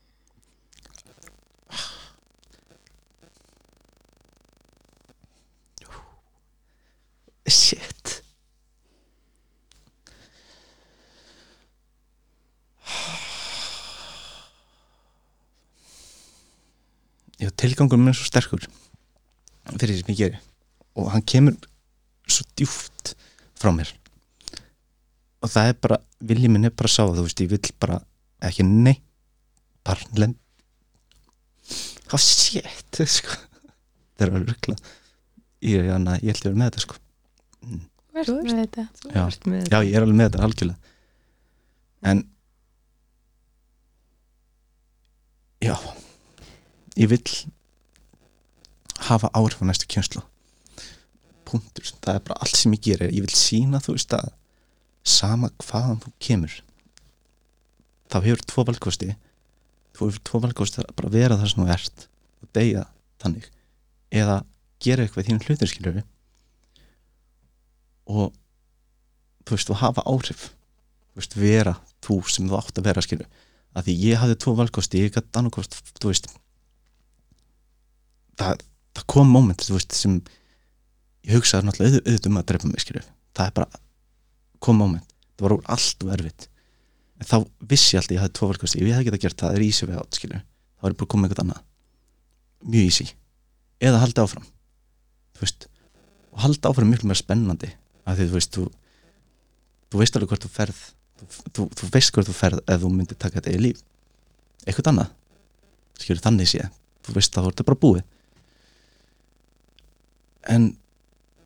[7.47, 8.21] Shit
[17.41, 18.63] Já, tilgangur minn er svo sterkur
[19.75, 20.39] fyrir því sem ég geri.
[20.95, 21.55] Og hann kemur
[22.31, 23.15] svo djúft
[23.59, 23.89] frá mér.
[25.43, 27.73] Og það er bara viljið minn er bara að sá það, þú veist, ég vill
[27.83, 27.97] bara
[28.45, 28.95] ekki nei
[29.85, 30.37] bara lend
[32.05, 33.35] hvað shit sko.
[34.15, 34.75] það er alveg rugla
[35.65, 36.97] ég, ég, ég held ég að vera með þetta sko.
[38.15, 38.83] Verð Þú með þetta.
[39.01, 39.21] Þú Já.
[39.25, 40.93] ert með já, ég er alveg með þetta algjörlega.
[42.05, 42.21] En
[45.65, 45.75] já
[46.95, 47.35] ég vill
[49.09, 50.23] hafa áhrif á næstu kjönslu
[51.45, 53.13] punktur, það er bara allt sem ég gerir.
[53.13, 54.31] Ég vil sína þú veist að
[55.05, 56.55] sama hvaðan þú kemur
[58.09, 59.11] þá hefur tvo valkosti.
[59.95, 62.07] Þú hefur tvo valkosti að bara vera það sem þú ert
[62.41, 62.83] og deyja
[63.21, 63.47] þannig.
[64.15, 64.39] Eða
[64.83, 66.01] gera eitthvað í þínu hlutir skiljur
[68.05, 68.33] og
[69.45, 70.49] þú veist, og hafa áhrif.
[71.13, 73.27] Þú veist, vera þú sem þú átt að vera skilu
[73.75, 76.29] að því ég hafði tvo valkosti, ég gæti annarkost þú veist
[78.39, 78.63] það,
[78.95, 80.17] það kom veist, sem
[81.25, 83.81] ég hugsaði náttúrulega auð, auðvitað um að drepa mig skilu það er bara,
[84.63, 85.15] kom moment.
[85.35, 86.47] Það var úr allt og erfitt.
[87.19, 87.37] En þá
[87.71, 89.89] vissi ég alltaf ég hafði tvo valkosti ef ég hefði getað gert það, það er
[89.89, 91.61] way out skilu þá er bara komið eitthvað annað.
[92.65, 93.05] Mjög easy,
[93.83, 94.47] eða halda áfram.
[95.35, 95.67] Þú veist
[96.35, 97.71] og halda áfram miklu meira spennandi
[98.05, 98.65] að því þú veist, þú,
[99.91, 100.81] þú veist alveg hvort þú ferð
[101.15, 103.83] þú, þú, þú veist hvort þú ferð ef þú myndir taka þetta í líf.
[104.65, 105.13] Eitthvað annað.
[106.01, 106.67] Skilur þannig sé,
[107.07, 108.03] þú veist að þú ert bara búið
[110.51, 110.71] en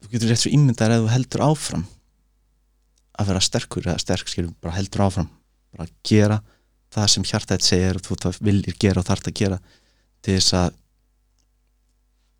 [0.03, 1.85] þú getur rétt svo ímyndar ef þú heldur áfram
[3.19, 5.29] að vera sterkur eða sterk skilur, bara heldur áfram
[5.73, 6.39] bara að gera
[6.93, 9.59] það sem hjartætt segir og þú það viljir gera og þarft að gera
[10.25, 10.79] til þess að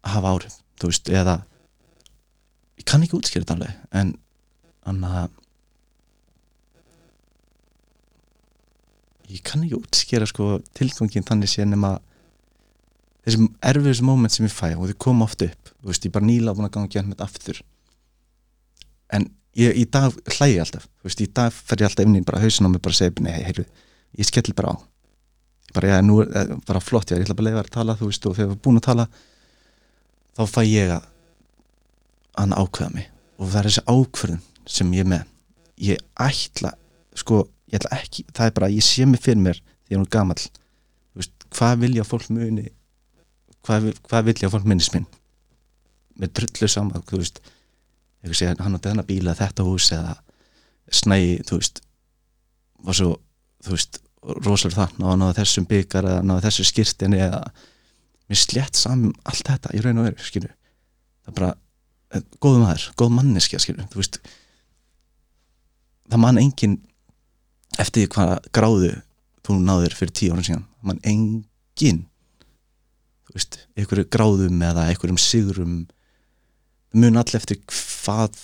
[0.10, 1.36] hafa áhrif þú veist, eða
[2.80, 4.14] ég kann ekki útskýra þetta alveg en
[4.88, 5.36] þannig að
[9.30, 11.98] ég kann ekki útskýra sko tilgangin þannig sé nema
[13.30, 16.16] þessum erfiðis moment sem ég fæ og þau koma oft upp þú veist, ég er
[16.16, 17.62] bara nýla búin að ganga gæðan með aftur.
[19.16, 22.18] En ég, í dag hlægi ég alltaf, þú veist, í dag fer ég alltaf inn
[22.20, 23.66] í bara hausin á mig bara að segja, nei, heyrðu
[24.20, 24.78] ég skelli bara á.
[25.76, 27.98] Bara, já, nú er eh, bara flott, já, ég ætla bara að leiða að tala
[28.00, 29.08] þú veist, og þegar við erum búin að tala
[30.40, 31.08] þá fæ ég að
[32.40, 33.10] hann ákveða mig.
[33.40, 35.28] Og það er þessi ákveðun sem ég með.
[35.80, 36.74] Ég ætla,
[37.18, 40.04] sko ég ætla ekki, það er bara, ég sé mig fyrir mér því ég er
[40.04, 40.42] nú gamall.
[40.42, 42.68] Þú veist, hvað vilja fólk muni
[43.70, 45.08] hvað, hvað vilja fólk minnist minn
[46.20, 47.40] með drullu saman, þú veist
[48.34, 50.18] segja, hann átti þennan bíla þetta hús eða
[50.92, 51.82] snæi, þú veist
[52.84, 53.14] var svo,
[53.64, 54.02] þú veist
[54.44, 57.44] rosalega þann og náða þessum byggar eða náða þessu skýrtinni eða
[58.30, 61.54] mér slétt saman um allt þetta í raun og veru, skilju það er bara,
[62.12, 64.20] eh, góð maður, góð manneskja skilju, þú veist.
[66.10, 66.78] Það man engin
[67.78, 68.94] eftir því hvað gráðu
[69.46, 72.02] þú náður fyrir tíu árum síðan það man engin
[73.36, 75.76] veist, einhverju gráðum eða einhverjum sigurum
[76.98, 78.38] mun all eftir hvað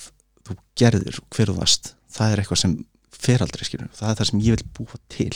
[0.45, 1.93] þú gerðir og hver þú varst.
[2.15, 2.75] Það er eitthvað sem
[3.15, 5.31] fer aldrei skilur það er það sem ég vil búa til.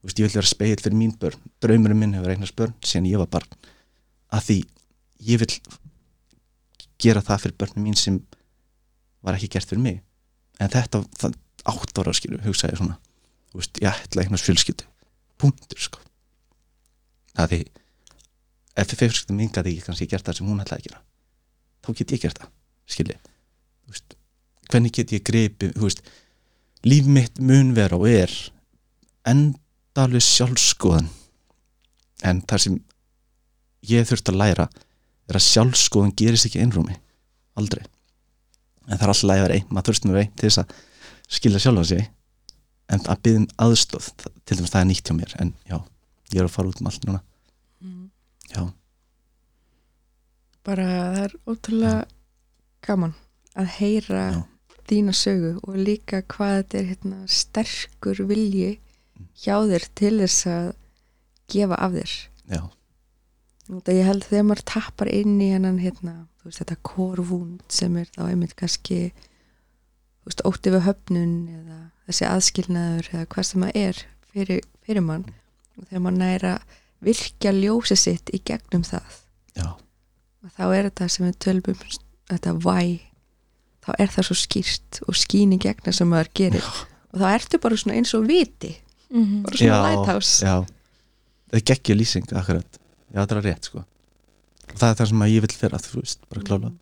[0.00, 1.50] Veist, ég vil vera speil fyrir mín börn.
[1.62, 3.58] Draumurinn minn hefur eignast börn síðan ég var barn.
[4.32, 4.58] Að því
[5.28, 5.50] ég vil
[7.00, 8.18] gera það fyrir börnum mín sem
[9.24, 10.00] var ekki gert fyrir mig.
[10.60, 11.36] En þetta, það,
[11.68, 12.96] átt ára skilur hugsaði svona,
[13.52, 14.88] þú veist, ég ætla eignast fjölskyldu,
[15.40, 16.02] punktur sko.
[17.40, 17.60] Að því
[18.76, 21.02] ef fjölskyldu mín gæti ekki kannski gert það sem hún ætlaði að gera.
[21.80, 22.50] Þá get ég gert það,
[22.94, 23.16] skilji.
[23.90, 24.16] Veist,
[24.70, 25.32] hvernig get ég
[25.80, 26.02] veist
[26.86, 28.32] líf mitt mun vera og er
[29.28, 31.10] endalus sjálfskoðan
[32.24, 32.78] en það sem
[33.90, 34.68] ég þurft að læra
[35.30, 36.96] er að sjálfskoðan gerist ekki einrúmi.
[37.58, 37.82] Aldrei.
[38.88, 40.74] En það er alltaf að vera einn, maður þurft vera einn til þess að
[41.30, 42.06] skilja sjálfa sig.
[42.90, 45.76] En að byggja um aðstóð til dæmis það er nýtt hjá mér en já,
[46.32, 47.20] ég er að fara út um allt núna
[48.50, 48.62] já,
[50.66, 52.00] bara það er ótrúlega
[52.84, 53.14] gaman
[53.58, 54.40] að heyra Já.
[54.90, 58.70] þína sögu og líka hvað þetta er hérna, sterkur vilji
[59.40, 60.68] hjá þér til þess að
[61.50, 62.14] gefa af þér.
[62.50, 62.62] Já,
[63.70, 67.98] Nú, ég held þegar maður tappar inn í hennan hérna, þú veist, þetta korvúnd sem
[68.00, 69.12] er þá einmitt kannski
[70.26, 74.00] veist, ótti við höfnun eða þessi aðskilnaður eða hvað sem það er
[74.32, 75.28] fyrir, fyrir mann.
[75.78, 76.54] Og þegar maður næra
[77.04, 79.18] virkja ljósi sitt í gegnum það.
[79.56, 79.66] Já,
[80.44, 81.80] og þá er þetta sem við tölum um
[82.30, 83.00] þetta why
[83.84, 86.66] þá er það svo skýrt og skín í gegna sem maður gerir.
[87.12, 88.76] Og þá ertu bara svona eins og viti
[89.10, 89.42] Mhm.
[89.42, 90.44] bara svona lighthouse.
[90.46, 90.66] já.
[91.50, 92.78] Það geggja lýsing akkurat.
[93.12, 93.78] Já, það er rétt sko.
[94.70, 96.72] Og það er það sem að ég vil vera, þú veist, bara klála.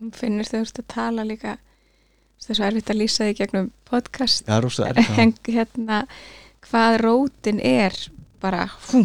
[0.00, 1.58] Hún finnir þau ert að tala líka
[2.40, 4.46] það er svo erfitt að lýsa því gegnum podcast.
[4.46, 6.06] Já, rosa er en hérna
[6.62, 7.92] hvað rótin er
[8.40, 9.02] bara hú,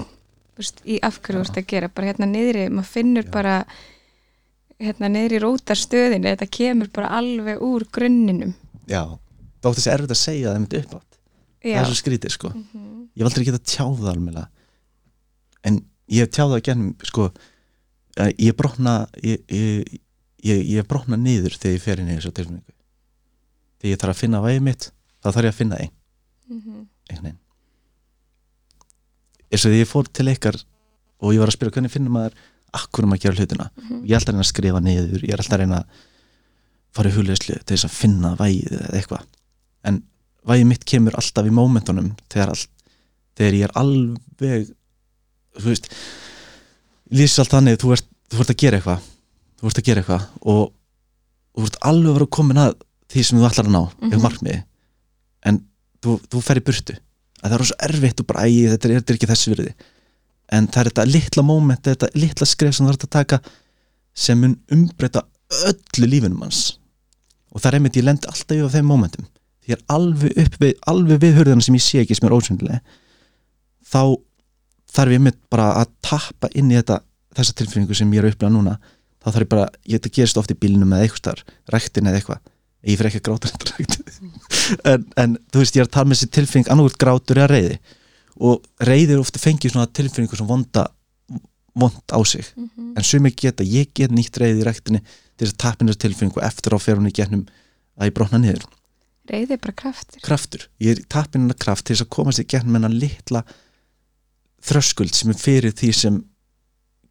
[0.57, 3.31] veist, í afhverju þú ert að gera bara hérna niðri, maður finnur Já.
[3.31, 3.55] bara
[4.81, 8.53] hérna niðri rótarstöðinu þetta kemur bara alveg úr grunninum.
[8.89, 9.03] Já,
[9.61, 11.19] það átti þessi erfitt að segja það myndi upp átt,
[11.61, 12.49] það er svo skrítið sko.
[12.55, 12.87] Mhm.
[13.11, 14.47] ég hef aldrei getað tjáð það alveg
[15.67, 15.75] en
[16.09, 17.27] ég hef tjáð það gennum sko,
[18.17, 19.99] að ég brotna ég, ég,
[20.43, 22.73] ég, ég brotna niður þegar ég fer inn í þessu tilfinningu.
[23.81, 24.87] Þegar ég þarf að finna vægi mitt
[25.21, 25.91] þá þarf ég að finna ein,
[26.51, 26.87] Mhm.
[27.09, 27.39] einhvern veginn
[29.51, 30.57] eins og því ég fór til ykkar
[31.21, 32.37] og ég var að spyrja hvernig finnum maður
[32.71, 33.67] akkur um að gera hlutina?
[33.75, 34.01] Mhm.
[34.07, 36.07] ég er alltaf að reyna að skrifa niður ég er alltaf að reyna að
[36.91, 39.25] fara í hugleðslu til þess að finna vægið eða eitthvað.
[39.87, 40.01] En
[40.47, 42.65] vægið mitt kemur alltaf í mómentunum þegar,
[43.37, 44.71] þegar ég er alveg
[45.59, 45.89] þú veist
[47.11, 49.09] lýsir allt þannig þú ert, þú ert að gera eitthvað
[49.59, 50.63] þú ert að gera eitthvað og
[51.57, 52.75] þú ert alveg að vera komin að
[53.11, 54.59] því sem þú ætlar að ná mm markmiði
[55.49, 55.57] en
[56.01, 56.95] þú, þú fer í burtu
[57.41, 59.73] að það er svo erfitt og bara æ, þetta er, þetta er ekki þessu virði.
[60.51, 63.41] En það er þetta litla moment þetta litla skref sem þú ert að taka
[64.13, 65.23] sem mun umbreyta
[65.67, 66.77] öllu lífinum hans
[67.51, 69.27] og það er einmitt ég lendi alltaf á þeim momentum.
[69.61, 72.79] Því er alveg upp við, alveg við hurðina sem ég sé ekki sem er ósynlega
[73.91, 74.01] þá
[74.91, 77.01] þarf ég einmitt bara að tappa inn í þetta
[77.37, 78.77] þessa tilfinningu sem ég er að upplega núna.
[79.21, 82.41] Þá þarf ég bara, ég þetta gerist oft í bílnum eða eitthvað ræktin eða eitthvað
[82.87, 83.49] ég fyrir ekki að gráta
[84.89, 87.77] en, en þú veist, ég er að tala með þessi tilfinning annarkvæmt grátur eða reyði
[88.41, 90.87] og reyði er ofta fengið svona tilfinningu sem vonda
[91.77, 92.45] vond á sig.
[92.57, 92.93] Mhm.
[92.97, 96.03] en sumi geta, ég get nýtt reyði í ræktinni til þess að tappa inn þessi
[96.03, 97.45] tilfinningu eftir á fer hún í gennum
[97.97, 98.65] að ég brotna niður.
[99.31, 100.21] Reyði bara kraftur.
[100.25, 103.45] Kraftur, ég er tappin hennar kraft til þess að komast í gennum hennar litla
[104.61, 106.19] þröskuld sem er fyrir því sem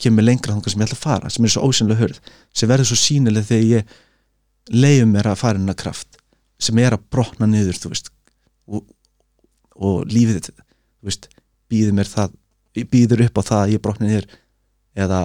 [0.00, 2.20] kemur lengra þangar sem ég ætla að fara sem er svo ósynlega hörð
[2.56, 3.96] sem verður svo sínileg þegar ég
[4.70, 6.18] leiðum mér að fara inn að kraft
[6.60, 8.10] sem er að brotna niður veist
[8.70, 8.84] og,
[9.74, 10.50] og lífið
[12.92, 14.26] býður upp á það að ég brotni niður
[15.00, 15.20] eða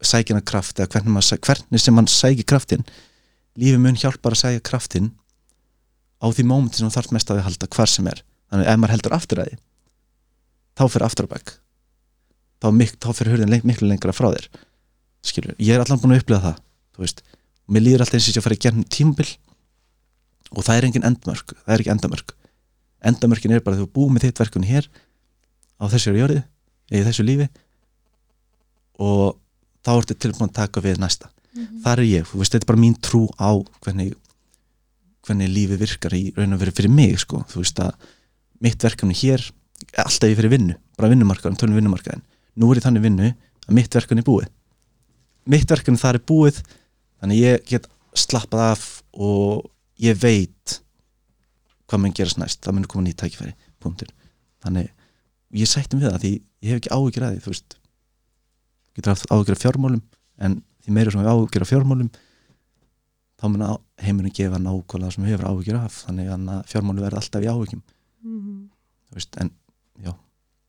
[0.00, 2.84] sækina kraft eða hvernig, sæ- hvernig sem mann sæki kraftin
[3.60, 5.10] lífið mun hjálpar að sækja kraftin
[6.20, 8.22] á því mómenti sem þarf mest að við halda hvar sem er.
[8.50, 9.58] Þannig ef maður heldur aftur að því
[10.80, 11.52] þá fyrir aftur að bak.
[12.60, 12.66] Þá,
[13.00, 14.48] þá fyrir hurðin leng, miklu lengra frá þér.
[15.24, 16.58] Skilur, ég er allan búin að upplifa það
[16.96, 17.22] þú veist,
[17.70, 19.28] mér líður alltaf eins og ég sé að fara í gernum tímabil
[20.50, 22.36] og það er engin endmörk það er ekki endamörk.
[23.10, 24.88] Endamörkin er bara að þú búið með þitt verkunni hér
[25.80, 26.40] á þessu jörði
[26.90, 27.46] eða í þessu lífi
[29.00, 29.38] og
[29.86, 31.30] þá ertu tilbúin að taka við næsta.
[31.84, 33.50] Þar er ég, þú veist, þetta er bara mín trú á
[33.82, 34.12] hvernig
[35.26, 37.42] hvernig lífi virkar í raun og verið fyrir mig sko.
[37.48, 38.10] þú veist að
[38.60, 39.42] mitt verkefni hér
[39.92, 42.24] er alltaf ég fyrir vinnu, bara vinnumarkaðin, tölum vinnumarkaðin
[42.60, 44.48] nú er ég þannig vinnu að mitt verkefni er búið.
[45.50, 46.60] Mitt verkefni þar er búið
[47.20, 49.68] þannig ég get slappað af og
[50.00, 50.80] ég veit
[51.90, 54.10] hvað mun gerast næst, það mun koma nýtt tækifæri punktur,
[54.62, 54.90] þannig
[55.56, 57.78] ég sættum við það því ég hef ekki áhyggjur að því þú veist,
[58.96, 60.02] getur haft áhyggjur af fjármálum
[60.40, 62.10] en því meira sem við áhyggjur af fjármálum
[63.40, 63.64] þá mun
[64.04, 65.98] heimurinn gefa nákvæmlega sem við hefur áhyggjur af.
[66.06, 67.82] Þannig að fjármálu verða alltaf í áhyggjum.
[69.08, 69.52] Þú veist, en
[70.04, 70.12] já.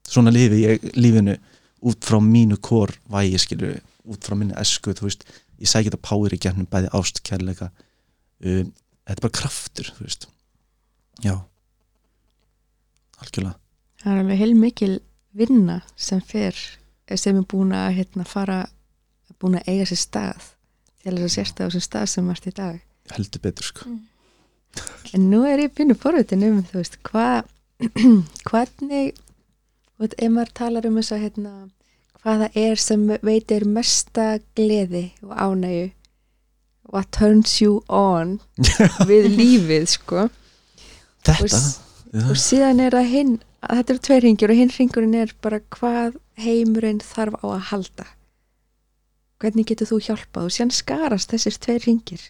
[0.07, 1.35] Svona lifi ég lífinu
[1.91, 3.79] út frá mínu kór vægi skilur
[4.11, 5.25] út frá minni esku, þú veist
[5.61, 8.71] ég sækja þetta power í gennum bæði ást, kærleika um,
[9.05, 10.27] þetta er bara kraftur þú veist,
[11.23, 11.35] já.
[13.21, 13.57] Algjörlega.
[14.01, 14.93] Það er alveg heilmikil
[15.37, 16.57] vinna sem fer
[17.11, 18.63] sem er búin að hérna, fara
[19.41, 20.47] búin að eiga sér stað
[21.01, 22.79] til þess að sérsta á þessum stað sem varst í dag.
[23.15, 23.91] Heldur betur sko.
[25.15, 27.49] En nú er ég pínu forvitin um þú veist, hvað
[28.47, 29.17] hvernig
[29.99, 31.51] ef maður talar um þess að hérna,
[32.21, 34.25] hvað það er sem veitir mesta
[34.57, 35.91] gleði og ánægu
[36.91, 38.39] what turns you on?
[39.09, 40.25] Við lífið sko.
[40.27, 41.79] Og, þetta, s-
[42.11, 43.31] já, og síðan er það hinn
[43.61, 47.63] að þetta eru tveir ringir og hinn ringurinn er bara hvað heimurinn þarf á að
[47.71, 48.07] halda.
[49.41, 50.49] Hvernig getur þú hjálpað?
[50.49, 52.27] Og síðan skarast þessir tveir ringir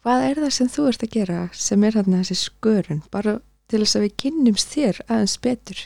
[0.00, 3.00] hvað er það sem þú ert að gera sem er þarna þessi skörun?
[3.12, 3.34] Bara
[3.70, 5.82] til þess að við kynnumst þér aðeins betur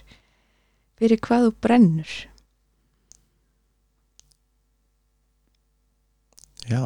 [1.00, 2.14] fyrir hvað þú brennur?
[6.64, 6.84] Já.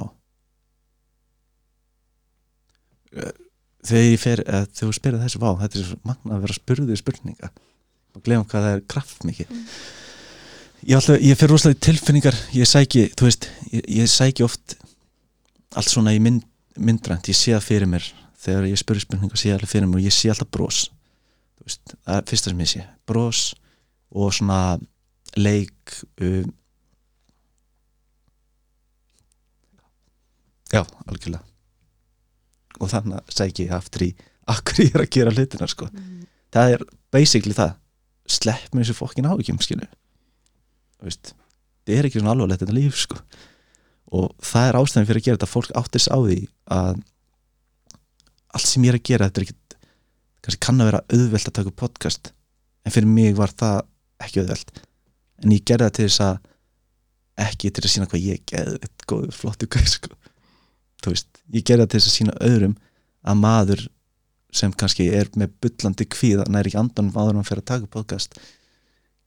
[3.88, 7.52] Þegar ég fer þegar þú spyrir þessu vá, þetta er magna að vera spurðið spurninga.
[8.16, 9.56] Og glemum hvað það er kraft mikið
[10.82, 14.76] ég, alltaf, ég fer rosalega tilfinningar ég sæki, þú veist, ég, ég sæki oft
[15.76, 16.44] allt svona í mynd,
[16.78, 17.28] myndrænt.
[17.28, 18.06] Ég sé það fyrir mér.
[18.38, 20.84] Þegar ég spurði spurningar, sé alveg fyrir mér og ég sé alltaf bros.
[21.58, 22.84] Þú veist, það er fyrsta sem ég sé.
[23.08, 23.42] Bros
[24.14, 24.78] og svona
[25.36, 26.48] leik um,
[30.72, 31.44] já, algjörlega.
[32.78, 34.10] Og þannig að sæki ég aftur í
[34.48, 35.90] akkur ég er að gera hlutina sko.
[36.54, 37.76] það er basically það.
[38.28, 39.86] Slepp með þessu fokkin áhyggjum skilu
[40.98, 41.30] veist,
[41.86, 43.20] það er ekki svona alvarlegt þetta líf sko.
[44.12, 45.52] og það er ástæðan fyrir að gera þetta.
[45.52, 46.38] Fólk áttir sig á því
[46.78, 47.00] að
[48.56, 49.56] allt sem ég er að gera þetta er ekki
[50.38, 52.32] kannski kann að vera auðvelt að taka podcast.
[52.86, 53.82] En fyrir mig var það
[54.22, 54.72] ekki auðvelt.
[55.44, 56.38] En ég gerði það til þess að
[57.48, 60.16] ekki til að sína hvað ég geði góður flottu gæð sko.
[60.98, 62.76] þú veist, ég gerði það til þess að sína öðrum
[63.22, 63.84] að maður
[64.58, 68.38] sem kannski er með bullandi kvíða næri ekki andan en hann fer að taka podcast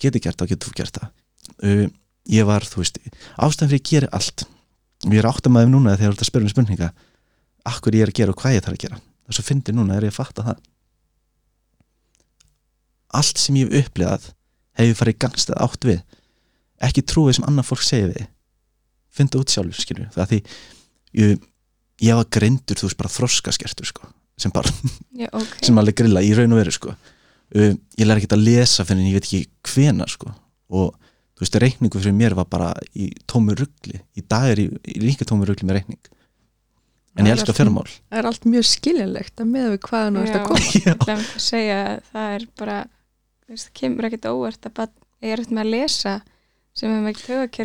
[0.02, 1.14] geti gert það og getur þú gert það.
[1.62, 1.86] Uh,
[2.32, 3.00] ég var, þú veist
[3.38, 4.46] ástæðan fyrir ég geri allt
[5.06, 6.92] og ég er áttamæðum núna þegar þú ert að spyrja um spurninga
[7.72, 9.00] akkur ég er að gera og hvað ég þarf að gera.
[9.30, 10.62] Þess að fyndi núna er ég að fatta það.
[13.22, 14.30] Allt sem ég hef upplifað
[14.80, 16.02] hef ég farið í gangstað átt við.
[16.82, 18.28] Ekki trúið sem annar fólk segir við
[19.12, 20.38] fynda út sjálfur skilur það því
[21.20, 21.42] ég,
[22.08, 24.08] ég var greindur þú veist bara þroskaskertur sko
[24.40, 24.72] sem bara
[25.20, 25.58] Já, ok.
[25.68, 26.94] sem alveg grilla í raun og veru sko.
[26.96, 29.42] uh, ég lær ekki að lesa fyrir en ég veit ekki
[29.74, 30.32] hvena sko.
[30.72, 30.96] og
[31.36, 35.04] þú veist, reikningu fyrir mér var bara í tómu ruggli í dag er ég í
[35.04, 36.02] líka tómu ruggli með reikning.
[37.20, 37.88] En ég Það elska allt- fjármál.
[38.08, 40.62] það er allt mjög skiljanlegt að með við hvaðan þú ert að koma.
[41.12, 41.24] Að
[41.76, 42.78] að það er bara
[43.52, 44.74] það kemur ekkert óvart að
[45.22, 46.14] ég er eftir með að lesa
[46.74, 47.10] sem hefur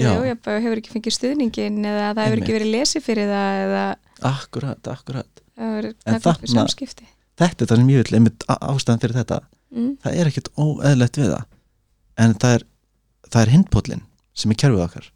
[0.02, 0.14] Já.
[0.20, 3.84] ójafn og hefur ekki fengið stuðningin eða það hefur ekki verið lesið fyrir það eða
[4.32, 5.42] akkurat, akkurat.
[5.56, 7.06] Það takmarkað þarna- samskipti.
[7.38, 9.38] þetta er það sem ég vil, einmitt ástæðan fyrir þetta.
[9.76, 9.92] Mm.
[10.02, 11.44] það er ekkert óeðlegt við það.
[12.18, 12.62] En það er,
[13.42, 14.02] er hindpóllin
[14.34, 15.08] sem er kerfið okkar.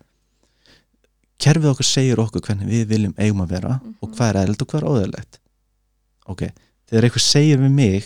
[1.41, 3.95] Kerfið okkar segir okkur hvernig við viljum eigum að vera Mhm.
[4.03, 5.39] og hvað er eðlilegt og hvað er óeðlegt
[6.31, 6.43] ok,
[6.91, 8.05] þegar eitthvað segir við mig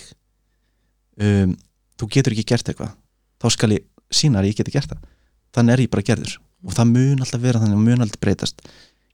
[1.20, 1.56] um,
[2.00, 2.94] þú getur ekki gert eitthvað
[3.42, 5.06] þá skal ég sína að ég geti gert það.
[5.54, 8.62] Þannig er ég bara gerður og það mun alltaf vera þannig og mun alltaf breytast.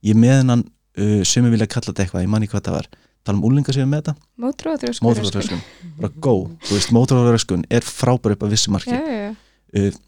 [0.06, 0.66] Ég með hennan
[1.00, 2.90] uh, ég vilja kalla þetta eitthvað, ég manni hvað það var.
[3.20, 4.14] Tala um úlinga sem ég er með þetta,
[5.04, 5.58] mótorhjólröskun
[5.98, 8.94] bara go, þú veist, mótorhjólröskun er frábær upp að vissu marki.
[8.94, 9.98] Já, já, já, uh,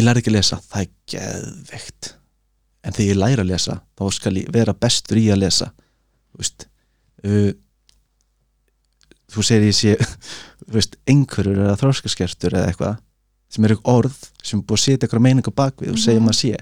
[0.00, 2.10] ég læri ekki að lesa það er geðveikt.
[2.80, 6.42] En þegar ég læri að lesa þá skal ég vera bestur í að lesa þú
[6.42, 6.66] veist.
[7.22, 7.52] Uh,
[9.30, 9.94] þú segir ég sé
[10.74, 12.98] veist, einhverjur eða þróskaskertur eða eitthvað
[13.50, 16.26] sem eru orð sem er búið að setja eitthvað meiningu bakvið og segja Mhm.
[16.28, 16.58] maður sé.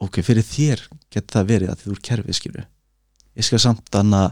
[0.00, 2.66] Ok, fyrir þér getur það verið að þú er kerfið skilur
[3.36, 4.22] ég skal samt anna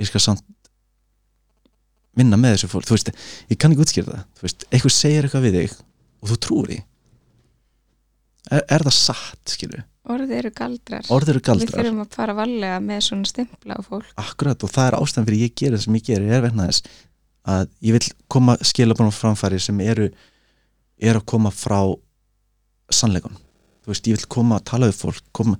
[0.00, 0.44] ég skal samt
[2.16, 3.10] vinna með þessu fólk, þú veist
[3.50, 5.74] ég kann ekki útskýra það, þú veist, eitthvað segir eitthvað við þig
[6.20, 6.78] og þú trúir því
[8.50, 11.06] er, er það satt skilur, orðið eru galdrar.
[11.14, 14.10] Orð eru Við galdrar þurfum að fara varlega með svona stimpla á fólk.
[14.20, 16.98] Akkurat og það er ástæðan fyrir ég gerir það sem ég gerir er vegna þess
[17.50, 20.10] að ég vil koma skilabunum framfæri sem eru
[21.00, 21.80] er að koma frá
[22.92, 23.38] sannleikum
[23.80, 25.56] þú veist, ég vil koma að tala við fólk koma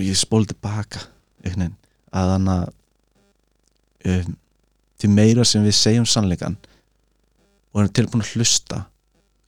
[0.00, 1.06] ég spóli tilbaka
[1.42, 1.78] einhvern veginn
[2.12, 2.68] að þannig
[4.12, 4.36] um,
[5.00, 6.58] því meira sem við segjum sannleikan
[7.72, 8.84] og erum tilbúin að hlusta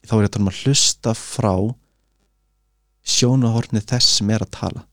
[0.05, 1.55] þá er ég að tala um að hlusta frá
[3.15, 4.85] sjónahorni þess sem er að tala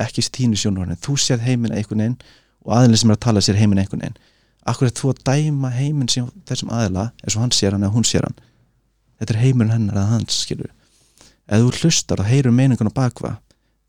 [0.00, 2.16] ekki þínu sjónahorni, þú séð heiminn einhvern veginn
[2.64, 4.16] og aðilin sem er að tala sér heiminn einhvern veginn.
[4.66, 8.08] Akkur er þú að dæma heiminn þessum aðila eins og hann sér hann eða hún
[8.08, 8.38] sér hann?
[9.20, 10.72] Þetta er heimurinn hennar eða hans skilur
[11.44, 13.34] ef þú hlustar og heyrir meiningun á bakva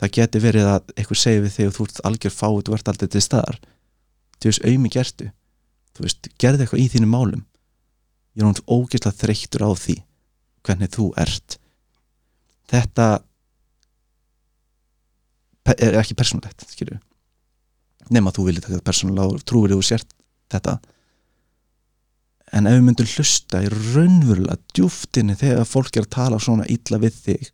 [0.01, 2.89] það geti verið að eitthvað segir við þig og þú ert algjör fáið, þú ert
[2.91, 3.59] aldrei til staðar.
[4.35, 5.29] Þú veist, auðmi gertu
[5.95, 7.45] þú veist, gerði eitthvað í þínu málum
[8.35, 9.95] ég er hún ógeðslega þreyttur á því
[10.65, 11.57] hvernig þú ert.
[12.71, 13.07] Þetta
[15.75, 16.99] er ekki persónulegt skilju
[18.13, 20.11] nema þú viljið taka þetta persónulega og trúir þú sért
[20.53, 20.75] þetta.
[22.53, 26.99] En ef við myndum hlusta í raunverulega djúftinni þegar fólk er að tala svona illa
[27.01, 27.49] við þig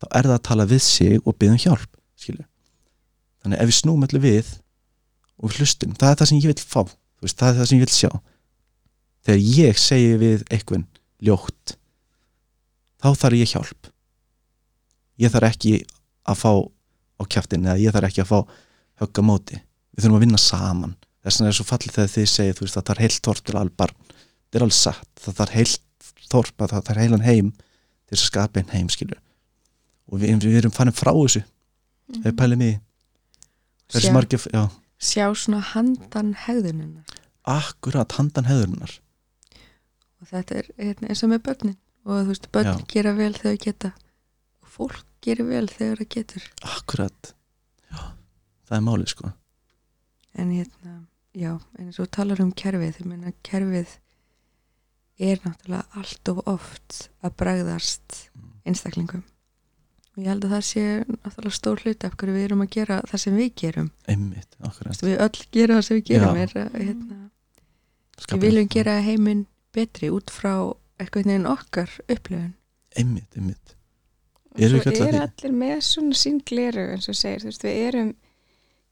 [0.00, 2.46] þá er það að tala við sig og byggðum hjálp skilju
[3.42, 4.50] þannig ef við snúum allir við
[5.40, 7.84] og hlustum, það er það sem ég vil fá veist, það er það sem ég
[7.84, 8.10] vil sjá
[9.26, 10.86] þegar ég segi við einhvern
[11.20, 11.76] ljótt
[13.00, 13.90] þá þarf ég hjálp.
[15.20, 15.74] Ég þarf ekki
[16.28, 16.52] að fá
[17.20, 18.38] á kjaftin eða ég þarf ekki að fá
[19.00, 19.60] högga móti,
[19.94, 20.96] við þurfum að vinna saman.
[21.20, 23.92] Þess vegna er svo fallið þegar þið þú veist, það þarf heilt þorp til albar
[24.50, 28.24] það er alveg satt, það þarf heilt þorp að það þarf heilan heim til þess
[28.24, 29.20] að skapa einn heim skilur.
[30.10, 31.42] Og við, við erum farin frá þessu.
[32.10, 32.70] Ef við pælum í
[33.90, 34.10] Sjá.
[34.14, 34.64] margir, já,
[35.02, 37.18] sjá svona handan hegðuninnar.
[37.46, 38.96] Akkurat handan hefðurinnar
[40.20, 41.78] og þetta er hérna, eins og með börnin.
[42.06, 43.92] Og þú veist, börn gera vel þegar þau geta.
[44.60, 46.46] Og fólk gerir vel þegar það getur.
[46.64, 47.32] Akkurat,
[47.90, 48.02] já,
[48.68, 49.32] það er málið sko.
[50.40, 50.94] En hérna,
[51.36, 53.98] já, en og talar um kerfið, ég meina kerfið
[55.20, 58.16] er náttúrulega allt of oft að bregðast
[58.64, 59.26] einstaklingum.
[60.14, 63.00] Og ég held að það sé náttúrulega stór hlut af hverju við erum að gera
[63.10, 63.90] það sem við gerum.
[64.08, 65.04] Einmitt, akkurat.
[65.04, 67.20] Við öll gerum það sem við gerum er, hérna,
[68.30, 69.44] við viljum gera heiminn
[69.74, 70.54] betri út frá
[71.00, 72.54] eitthvað neginn okkar upplifun?
[72.98, 73.76] Einmitt, einmitt.
[74.50, 75.06] Og svo því?
[75.14, 78.12] allir með svona sín gleru eins og segir, þú veist, við erum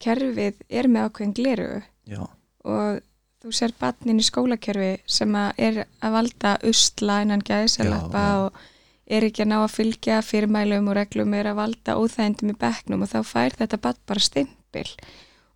[0.03, 1.71] kerfið er með ákveðin gleru
[2.07, 2.21] já,
[2.63, 3.01] og
[3.43, 8.61] þú sér batnin í skólakerfi sem að er að valda usla innan gæðisalappa og
[9.09, 13.03] er ekki að ná að fylgja fyrirmælum og reglum er að valda óþægindum í bekknum
[13.03, 14.87] og þá fær þetta bat bara stimpil.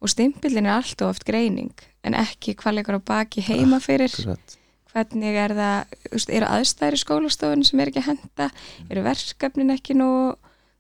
[0.02, 4.10] Og stimpilin er allt og oft greining en ekki hvað leikur á baki heima fyrir.
[4.10, 4.58] Akkurat
[4.92, 8.48] hvernig er það, þú veist, eru aðstæður í skólastofunum sem er ekki að henda
[8.88, 10.08] eru verkefnin ekki nú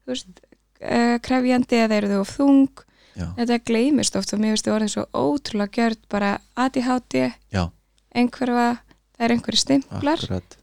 [0.04, 0.42] þú veist,
[0.82, 2.82] uh, krefjandi eða eru þau of þung?
[3.12, 6.30] Já, þetta gleymist oft og mér finnst þið orðin svo ótrúlega gjörð bara
[7.52, 7.66] já,
[8.16, 10.56] einhverfa það er einhverju stimplar akkurat.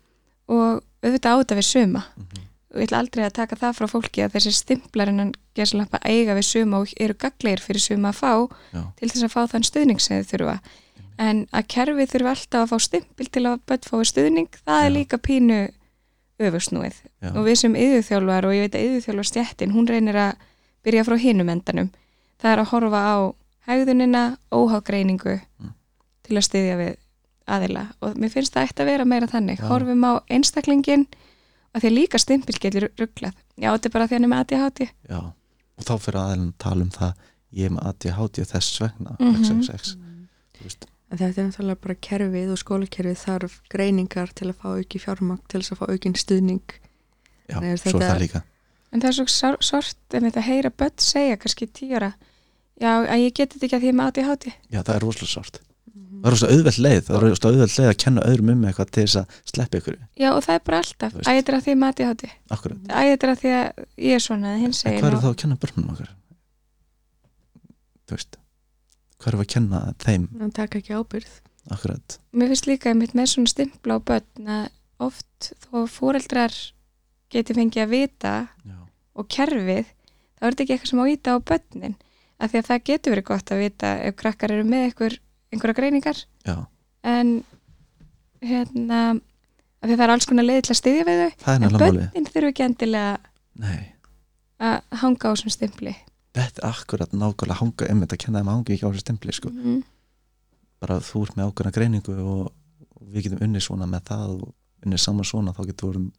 [0.49, 2.05] og auðvitað á þetta við suma.
[2.17, 2.45] Mhm.
[2.69, 6.35] og ég ætla aldrei að taka það frá fólki að þessi stimplar innan gesalappa eiga
[6.37, 8.33] við suma og eru gaglegir fyrir suma að fá
[8.73, 10.59] já, til þess að fá þann stuðning sem þið þurfa
[11.19, 14.93] en að kerfið þurfa alltaf að fá stimpil til að börn fái stuðning, það er
[14.95, 15.59] líka pínu
[16.39, 20.45] öfursnúið já, og við sem yðurþjálfar og ég veit að yðurþjálfar stjættin, hún reynir að
[20.87, 21.89] byrja frá hinum endanum.
[22.39, 23.17] Það er að horfa á
[23.67, 24.23] hegðunina
[24.55, 25.73] óhágreiningu Mm.
[26.23, 26.95] til að styðja við
[27.49, 27.83] aðila.
[28.01, 29.57] Og mér finnst það ætti að vera meira þannig.
[29.59, 29.67] Já.
[29.67, 31.07] horfum á einstaklingin
[31.75, 34.39] að því að líka stimpil getur rugglað já, þetta er bara því hann er með
[34.45, 35.19] ADHD já.
[35.79, 37.13] Og þá fyrir aðeins að tala um það
[37.53, 39.43] ég er með ADHD og þess vegna Mhm.
[39.43, 39.95] XXX,
[40.55, 44.67] þú veist en þetta er náttúrulega bara kerfið og skólakerfið þarf greiningar til að fá
[44.77, 46.61] auki fjármagn til þess að fá aukin stuðning.
[47.49, 48.43] Já, svo er þetta- það líka.
[48.91, 52.13] En það er svo sort ef þetta heyra börn segja kannski tíara
[52.81, 54.99] já, að ég geti þetta ekki að því ég er með ADHD já, það er
[55.05, 55.59] rosalega sárt.
[56.19, 58.89] Það er rosa auðveld leið það er rosa auðveld leið að kenna öðrum um eitthvað
[58.91, 59.97] til þess að sleppa ykkur.
[60.19, 62.79] Já, og það er bara alltaf, æ, þetta er að því að mati hátti akkurat,
[62.89, 64.99] æ, þetta er að því að ég er svona eða hinn en segir
[69.19, 70.25] hvað er þá að kenna þeim.
[70.39, 71.37] Hann taka ekki ábyrð
[71.69, 74.67] akkurat, Mér finnst líka einmitt með svona stimpla á börn að
[75.05, 76.55] oft þó fóreldrar
[77.31, 78.33] geti fengið að vita
[78.65, 78.77] já,
[79.15, 79.91] og kerfið,
[80.39, 81.95] þá er þetta ekki eitthvað sem á íta á börnin,
[82.39, 85.17] af því að það getur verið gott að vita ef krakkar eru með einhver,
[85.53, 86.55] einhverja greiningar, já.
[87.07, 87.33] En
[88.43, 88.99] hérna
[89.79, 91.31] af því að það er alls konar leiði til að styðja við þau.
[91.45, 93.13] Það en börnin þurfu ekki endilega
[93.59, 93.79] nei,
[94.59, 95.95] að hanga á þessum stimpli
[96.35, 99.33] þetta er akkurat nákvæmlega hanga einmitt að kenna þeim að hanga ekki á þessu stempli
[99.33, 99.49] sko.
[99.49, 99.83] mm -hmm.
[100.79, 102.51] bara að þú ert með ákveðna greiningu og,
[102.95, 104.53] og við getum unnið svona með það og
[104.85, 106.11] unnið saman svona þá getum við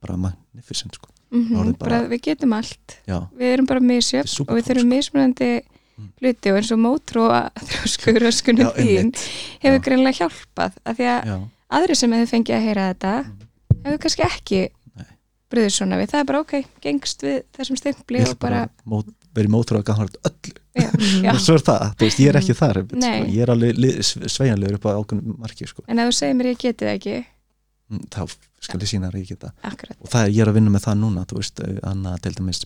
[0.00, 1.08] bara magnificent sko.
[1.32, 4.88] Orðið bara, bara- við getum allt já, við erum bara misjöfn Þetta og við þurfum
[4.94, 5.60] mismunandi
[5.96, 6.10] Mm.
[6.20, 7.22] hluti og eins og mótrú
[7.68, 9.10] þrjóskur og skunum já, þín
[9.64, 11.36] hefur greinlega hjálpað af því að já,
[11.72, 13.84] aðri sem hefur fengið að heyra þetta Mm.
[13.84, 14.60] hefur kannski ekki
[15.50, 16.52] bröður svona við, það er bara ok,
[16.82, 20.54] gengst við þessum stimpli og bara bara, mót, verið mótur að ganga öllu.
[20.76, 20.88] Já,
[21.26, 21.30] já.
[21.32, 23.14] og svo er það, veist, ég er ekki þar sko.
[23.32, 25.84] Ég er alveg sveigjanlegur upp á ákveðnum marki sko.
[25.86, 27.16] en ef þú segir mér ég geti það ekki?
[27.86, 28.20] Mm, þá
[28.66, 29.52] skal ég sína að ég geta.
[29.66, 32.34] Akkurat, og það er, ég er að vinna með það núna þú veist, annað til
[32.36, 32.62] dæmis.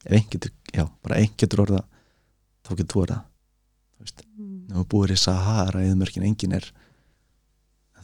[0.00, 1.82] Ef einn getur, já, bara einn getur orða
[2.64, 6.70] þá getur þú orða þú veist, ef þú búir í Sahara eðumörkin, engin er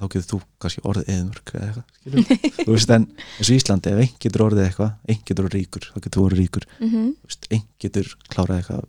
[0.00, 3.06] þá getur þú kannski orðið eðumörk eða eitthvað, þú veist, en
[3.38, 6.26] eins og Íslandi, ef einn getur orðið eitthvað einn getur orðið ríkur, þá getur þú
[6.26, 6.66] orðið ríkur.
[6.80, 7.08] Mm -hmm.
[7.26, 8.84] veist, einn getur klárað eitthvað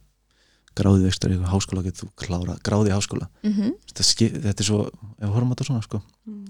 [0.77, 3.27] gráðið vestur í eitthvað háskóla getur þú klárað, gráðið háskóla.
[3.87, 6.01] Þetta, ski- þetta er svo, ef við horfum á þetta svona sko,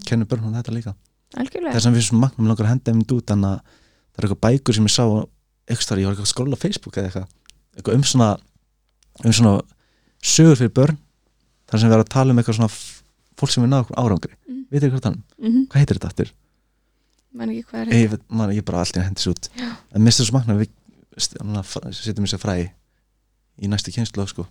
[0.06, 0.96] kennum börnum þetta líka.
[1.38, 1.74] Algjörlega.
[1.76, 3.60] Þess að við sem magnum langar að henda þeim út þannig að
[4.12, 5.04] það er eitthvað bækur sem ég sá
[5.88, 7.28] þar, ég var eitthvað að skrolla á Facebook eða eitthvað
[7.78, 8.30] eitthvað um svona
[9.26, 9.54] um svona
[13.38, 14.66] að fólk sem við náðu árangri, Mm.
[14.72, 16.32] veit þið hvað er mm hvað heitir þetta aftur?
[17.38, 19.50] man ekki hvað er Ég, veit- man, ég er bara alltaf hendi sér út.
[19.58, 19.70] Já.
[19.94, 20.70] en mistur svo magna við
[21.18, 22.70] setjum þessi fræði
[23.62, 24.48] í næstu kynslu sko,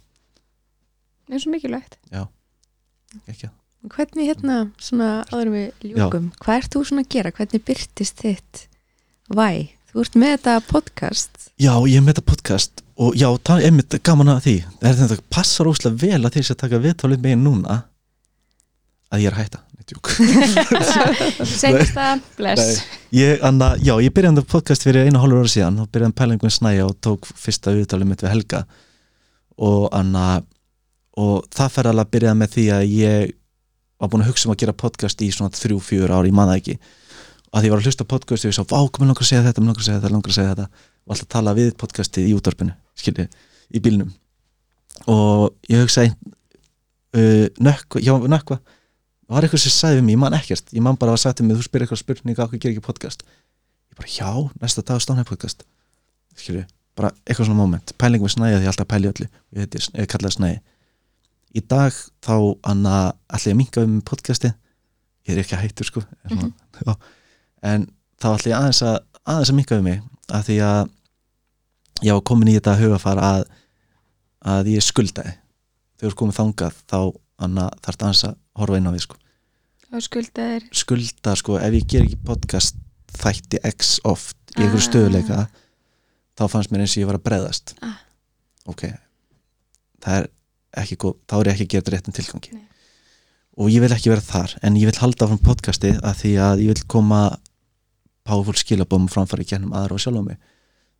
[1.29, 1.99] það er svo mikilvægt.
[3.29, 3.49] Ekki.
[3.87, 8.17] Hvernig hérna svona áður en við ljúkum hvað ert þú svona að gera, hvernig byrtist
[8.23, 8.67] þitt
[9.31, 11.51] væ, þú ert með þetta podcast.
[11.59, 14.57] Já, ég er með þetta podcast og já, það er einmitt gaman að því.
[14.81, 17.85] Það er þetta passar óslega vel að því að taka viðtálið megin núna
[19.13, 19.61] að ég er að hætta.
[21.97, 22.81] Það, bless.
[23.15, 25.79] Ég, anna, já, ég byrjaði þetta podcast fyrir einu hálfur ára síðan.
[25.85, 28.61] Og byrjaði pælingum snæja og tók fyrsta viðtálið mitt við Helga
[29.57, 30.43] og, anna,
[31.17, 33.35] og það fer alveg að byrjaði með því að ég
[33.97, 36.51] var búin að hugsa um að gera podcast í svona þrjú, fjör ári, ég man
[36.51, 36.75] það ekki.
[37.47, 39.45] Og að ég var að hlusta podcast og ég sá, vá, komið langar að segja
[39.47, 40.67] þetta, langar að segja þetta, langar að segja þetta.
[41.07, 43.27] Og alltaf tala við podcastið í útvarpinu skilji,
[43.71, 44.11] í bílnum.
[45.13, 46.17] Og ég hugsa einn
[47.17, 48.59] uh, nökkva, já, nökkva
[49.35, 50.73] var eitthvað sem sagði við mig, ég man ekkert.
[50.73, 53.27] Ég man bara að sagði mig, þú spyrir eitthvað spurninga okkur gerir ekki podcast?
[53.91, 54.31] Ég bara, já,
[54.63, 55.67] næsta dag stánaði podcast.
[56.37, 56.63] Skilju,
[56.95, 57.93] bara eitthvað svona moment.
[57.99, 59.29] Pæling við snæði því ég alltaf pæli öllu.
[59.57, 60.63] Ég, heiti, ég kallaði snæði
[61.57, 62.37] í dag þá
[62.69, 62.97] anna
[63.33, 64.51] ætla ég að minka um podcasti
[65.27, 66.03] ég er ekki að hættur sko.
[66.31, 66.97] Mm -hmm.
[67.63, 67.87] en
[68.21, 70.91] þá ætla ég aðeins að aðeins að minka um mig að því að
[72.03, 73.45] ég var komin í þetta hugafar að
[74.47, 75.33] að ég skuldaði.
[75.99, 76.99] Þegar komið þangað þá
[77.39, 79.17] anna, þarf aðeins að horfa inn á því sko
[79.97, 82.77] og skuldaðir skulda sko, ef ég ger ekki podcast
[83.17, 84.89] þætti x oft í einhverju Ah.
[84.89, 85.39] stöðuleika
[86.37, 87.99] þá fannst mér eins og ég var að breðast Ah.
[88.67, 88.83] ok
[90.03, 90.29] það er
[90.83, 92.65] ekki góð, þá er ég ekki að gera þetta réttum tilgangi Nei.
[93.57, 96.65] og ég vil ekki vera þar en ég vil halda frá podcasti að því að
[96.67, 97.21] ég vil koma
[98.27, 100.39] powerful skilabóðum framfæri gennum aðra og sjálf á mig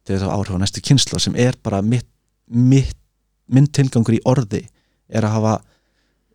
[0.07, 2.07] til þess að áhrif á næstu kynslu sem er bara mitt,
[2.47, 2.95] mitt
[3.51, 4.63] minn tilgangur í orði
[5.11, 5.55] er að hafa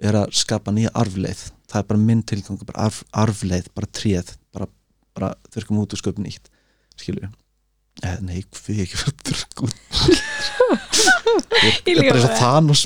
[0.02, 4.34] er að skapa nýja arfleið það er bara minn tilgangur, bara arf, arfleið bara tréð,
[4.54, 4.68] bara,
[5.16, 6.52] bara þurrkum út og sköpum nýtt,
[7.00, 7.30] skilju
[8.02, 9.78] eða nei, við ekki fyrir að þurrkum út.
[11.86, 12.40] Ég er bara svo bara.
[12.40, 12.86] Thanos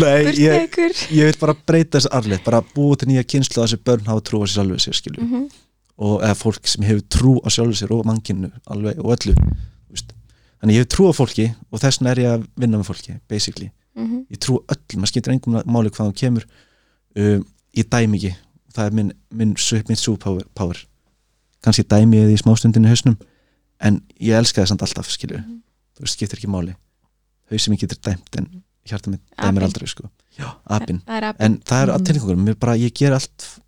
[0.00, 0.76] nei, ég,
[1.12, 4.24] ég vil bara breyta þessi arfleið bara búa til nýja kynslu að þessi börn hafa
[4.24, 5.48] trú á sér sjálfu sér, skilju mm -hmm.
[6.08, 9.92] og eða fólk sem hefur trú á sjálfu sér og mannkinu alveg og öllu þú
[9.94, 10.12] veist.
[10.60, 13.20] þannig ég hefur trú á fólki og þess vegna er ég að vinna með fólki
[13.28, 14.26] basically, Mhm.
[14.30, 16.44] ég trú öll maður skiptir engum máli hvað hún kemur
[17.16, 17.44] um,
[17.74, 18.34] ég dæmi ekki,
[18.74, 19.54] það er minn minn,
[19.88, 20.78] minn superpower power.
[21.62, 23.16] kannski dæmi ég því smástundinu hausnum
[23.80, 25.60] en ég elska það samt alltaf skilju Mhm.
[25.96, 26.74] þú veist, skiptir ekki máli
[27.50, 29.20] hausum ég getur dæmt en hjarta Apinn.
[29.42, 30.08] dæmir aldrei sko.
[30.38, 32.04] já, apinn það er apinn en það er að Mm.
[32.06, 33.60] tilhengur mér bara, ég ger allt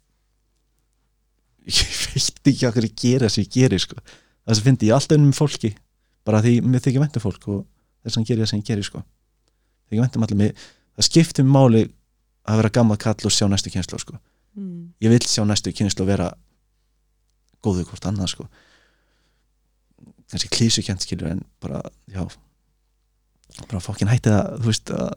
[1.66, 3.96] ég veit ekki hvað ég gera sem ég geri sko.
[4.46, 5.74] það sem fyndi ég alltaf með fólki
[6.24, 7.66] bara því mér þykir væntum fólk og
[8.04, 9.02] þess vegna ger ég það sem ég geri sko.
[9.90, 10.66] Þykir væntum allir mér,
[10.96, 11.82] það skiptir mig máli
[12.48, 14.18] að vera gammal kall og sjá næstu kynslu sko.
[14.56, 14.94] mm.
[15.02, 16.30] ég vil sjá næstu kynslu vera
[17.64, 18.48] góðu hvort annað sko.
[20.30, 22.24] kannski klísukent skilur en bara, já
[23.66, 25.14] bara fokkin hætti það þú veist, að,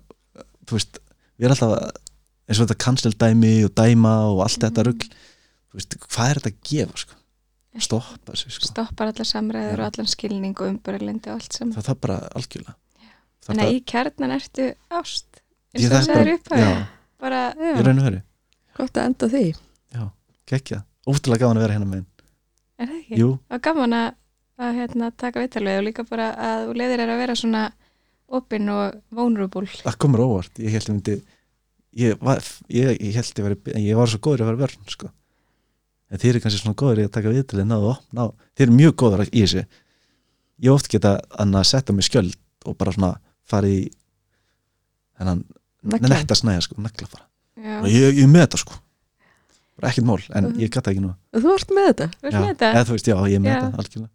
[0.67, 1.01] þú veist
[1.37, 2.01] við erum alltaf
[2.43, 6.41] eins og þetta cancel dæmi og dæma og allt þetta rugl þú veist, hvað er
[6.41, 7.19] þetta að gefa sko?
[7.81, 8.69] stoppa þessu sko.
[8.69, 9.81] stoppar allar samræður Já.
[9.81, 12.75] og allan skilning og umbörlendi og allt saman það það bara algjörlega
[13.43, 15.41] Þannig að í kjarnan ertu ást.
[15.73, 16.71] Eins og það er segir upp já,
[17.23, 18.21] bara, ég já,
[18.77, 19.45] gott að enda því.
[20.53, 22.03] Gekkja, ótrúlega gaman að vera hérna með
[22.83, 23.17] er það ekki?
[23.21, 24.09] jú, og gaman að,
[24.59, 27.61] að hérna, taka viðtalið og líka bara að þú leiðir er að vera svona
[28.33, 29.69] opinn og vulnerable.
[29.83, 30.59] Það komur óvart.
[30.59, 31.15] Ég held ég myndi
[32.03, 32.41] ég, var,
[32.73, 35.11] ég, ég held ég veri, ég var svo góður að vera vörn sko.
[36.13, 38.23] en þið eru kannski svona góður í að taka viðtalið náðu, op- ná,
[38.53, 39.63] þið eru mjög góður í þessu.
[40.63, 42.35] Ég hef oft geta að setja mig skjöld
[42.69, 43.13] og bara svona
[43.49, 43.81] fara í
[45.19, 45.43] þennan
[45.83, 47.25] netta snæja sko, nagla bara.
[47.63, 48.79] Já, og ég, ég með þetta sko.
[49.83, 50.59] Ekkert mál, en Mhm.
[50.61, 51.13] ég gata ekki nú.
[51.33, 52.69] Og þú ert með þetta veist með þetta.
[52.73, 53.59] Eða veist, já, ég er með Já.
[53.61, 54.09] þetta algjörlega.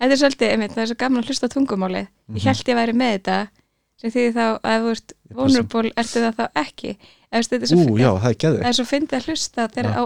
[0.00, 2.06] Þetta er svolítið, einmitt, það er svo gaman að hlusta á tungumálið.
[2.28, 2.36] Mhm.
[2.36, 3.48] Ég held ég væri með þetta
[3.96, 6.96] sem því þá að þú ert vulnerable ertu það þá ekki?
[7.34, 10.00] Er svo, ú, já, það er er svo fyndið að hlusta þegar, Já.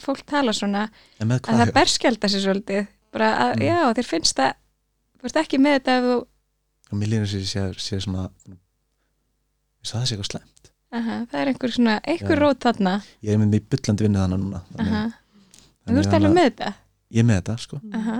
[0.00, 2.86] fólk tala svona að það berskjálta sér svolítið.
[3.12, 3.62] Bara að, Mm.
[3.66, 4.52] já, þeir finnst það
[5.20, 6.26] þú ert ekki með þetta ef þú
[6.90, 8.28] og mér lýnir sér sé, sé svona
[9.80, 10.70] ég sagði það sé eitthvað slæmt.
[10.90, 12.42] Aha, það er einhver svona, einhver Já.
[12.42, 12.92] rót þarna.
[13.22, 16.30] Ég er með mig bullandi vinnið þannig núna þannig, aha, en þú þannig ert alveg
[16.30, 16.70] að- með þetta?
[17.10, 17.80] Ég er með þetta, sko.
[18.00, 18.16] Aha.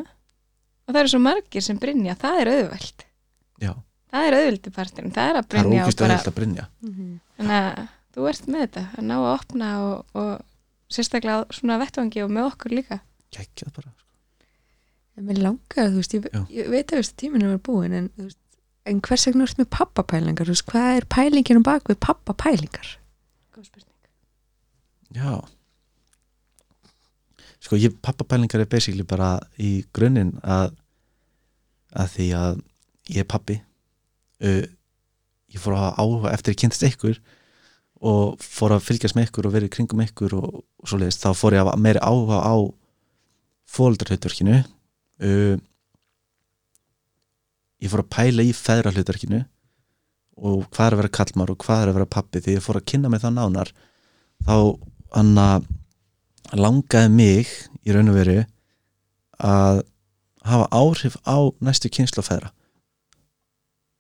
[0.91, 3.05] og það eru svo margir sem brinja það er auðvelt.
[3.61, 3.73] Já,
[4.11, 6.65] það er auðveldi partin, það er að það er brinja og ógist að brinja
[7.39, 10.31] þannig að þú ert með þetta að ná að opna og, og
[10.91, 13.01] sérstaklega svona vettvangi og með okkur líka.
[13.31, 14.07] Geggjað bara sko.
[15.17, 18.27] en mér langar, þú veist, ég, ég veit að þú tíminn er búin en, þú
[18.27, 18.39] veist,
[18.89, 20.51] en hvers vegna ert með pappapælingar?
[20.71, 22.93] Hvað er pælingin um bak við pappapælingar?
[23.55, 23.97] Góð spurning.
[25.17, 25.35] Já.
[27.61, 30.77] Sko, ég, pappapælingar er basically bara í grunninn að
[31.91, 32.61] að því að
[33.11, 33.57] ég er pappi.
[34.41, 34.65] Uh,
[35.51, 37.19] ég fór að hafa áhuga eftir ég kynntist ykkur
[38.11, 41.37] og fór að fylgjast með ykkur og verið kringum ykkur og, og svo leiðist, þá
[41.37, 42.55] fór ég að hafa meiri áhuga á
[43.71, 45.57] fóldrahutverkinu uh,
[47.81, 49.41] ég fór að pæla í feðrahutverkinu
[50.41, 52.81] og hvað er að vera kallmar og hvað er að vera pappi því ég fór
[52.81, 53.73] að kynna mig það nánar
[54.47, 54.57] þá
[55.17, 55.69] hann að
[56.57, 57.53] langaði mig
[57.85, 58.39] í raun og veru
[59.41, 59.83] að
[60.49, 62.51] hafa áhrif á næstu kynslu feðra.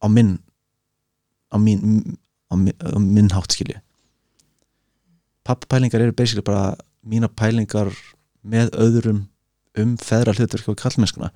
[0.01, 0.39] Á minn
[1.53, 2.16] á mín
[2.51, 3.81] á minn, á minn hátt skilju
[5.45, 6.76] pappapælingar eru basically bara
[7.07, 7.91] mína pælingar
[8.43, 9.24] með öðrum
[9.78, 11.31] um feðra hlutverk og kallmennskuna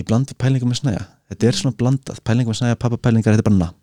[0.00, 1.04] ég blandi pælingar með snæja.
[1.32, 3.78] Þetta er svona blandað, pælingar með snæja pappapælingar, þetta er bara nafn.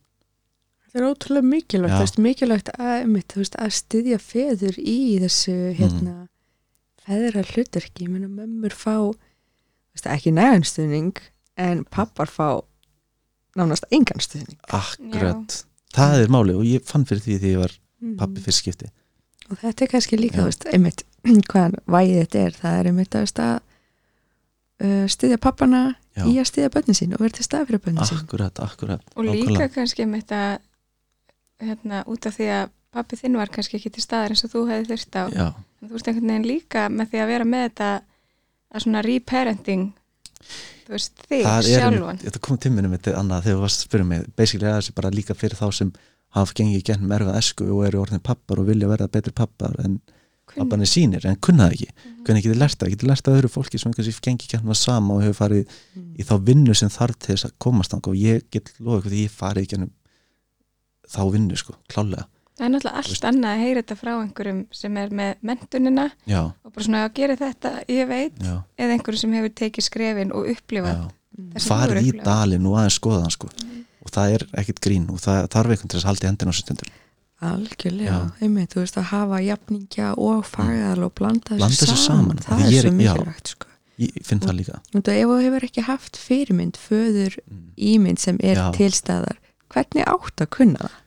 [0.90, 5.58] Það er ótrúlega mikilvægt, þú veist, mikilvægt að, þú veist, að styðja feður í þessu,
[5.78, 6.16] hérna,
[7.06, 8.96] feðra hlutverki, ég meina mömmur fá,
[9.94, 11.20] veist, ekki nægan stuðning,
[11.62, 12.48] en pappar fá
[13.60, 14.58] nánast engan stuðning.
[14.74, 15.60] akkurat,
[15.94, 18.16] það er máli og ég fann fyrir því því ég var Mhm.
[18.18, 18.88] pappi fyrst skipti.
[19.52, 21.04] Og þetta er kannski líka, veist, einmitt,
[21.52, 23.62] hvaðan vægið þetta er, það er einmitt að
[24.82, 26.26] uh, styðja pappana Já.
[26.26, 28.20] í að styðja bönnin sín og vera til stað fyrir bönnin sín.
[28.24, 29.74] akkurat, akkurat og líka nákvæmlega.
[29.76, 30.42] kannski með þetta
[31.70, 34.66] hérna, út af því að pappi þinn var kannski ekki til staðar eins og þú
[34.72, 35.48] hefði þurft á já,
[35.84, 37.90] þú veist einhvern veginn líka með því að vera með þetta
[38.70, 39.88] að svona reparenting
[40.88, 43.90] þú veist þig það er, sjálfan þetta kom tíminu þetta annað þegar þú varst að
[43.90, 45.92] spyrja mig basically er þessi bara líka fyrir þá sem
[46.38, 50.00] hafa gengið gennum erfað esku og eru orðin pappar og vilja verða betri pappar en
[50.50, 51.90] Kunn- papparnir sínir en kunna það ekki.
[51.90, 52.24] Mhm.
[52.26, 55.14] hvernig getið lært það, getið lært það öðru fólki sem kannski gengið gennum það sama
[55.16, 55.64] og hefur farið
[55.96, 56.16] Mm.
[56.20, 59.32] í þá vinnu sem þarf til þess að komast og ég get loðið hvað ég
[59.32, 59.92] farið gennum
[61.10, 62.26] þá vinnu sko, klálega
[62.60, 66.42] það er náttúrulega allt annað að heyra þetta frá einhverjum sem er með mentunina já,
[66.66, 70.32] og bara svona að gera þetta, ég veit já, eða einhverjum sem hefur tekið skrefin
[70.36, 70.46] og
[71.56, 73.48] sem þú farið í dalinn og aðeins skoða hann sko.
[74.04, 76.52] Og það er ekkit grín og það þarf einhvern til þess að halda í hendina
[76.52, 76.90] á stundur
[77.42, 78.32] Algjörlega, Já.
[78.44, 82.38] einmitt, þú veist, að hafa jafningja og fagðal og blanda þessu þessu saman, saman.
[82.44, 83.14] það er ég svo er- já.
[83.14, 83.66] mikilvægt, sko.
[84.00, 87.72] ég finn það líka Og ef þú hefur ekki haft fyrirmynd, föður Mm.
[87.78, 88.72] ímynd sem er Já.
[88.74, 89.38] til staðar,
[89.70, 90.98] hvernig átt að kunna það?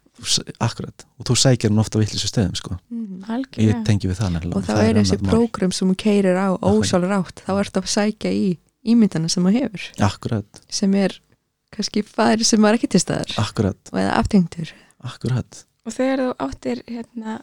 [0.61, 2.79] Akkurat, og þú sækir hann ofta á vittlisu stöðum sko.
[2.93, 6.37] ég algjörlega tengi við það nefnilega Og þá það er þessi prógram sem hún keirir
[6.39, 11.19] á ósálur átt, þá ertu að sækja í ímyndana sem hún hefur, akkurat, sem er
[11.73, 14.71] kannski færi sem var ekki til staðar akkurat, og eða aftengtur.
[15.05, 17.39] akkurat og þegar þú áttir hérna,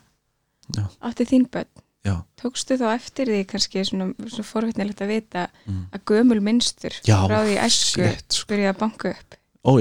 [0.99, 5.81] áttir þín börn já, tókstu þá eftir því kannski svona, svona forvittnilegt að vita mm.
[5.95, 8.47] að gömul minnstur já, frá því æsku sko.
[8.51, 9.71] byrjaði að banka upp ó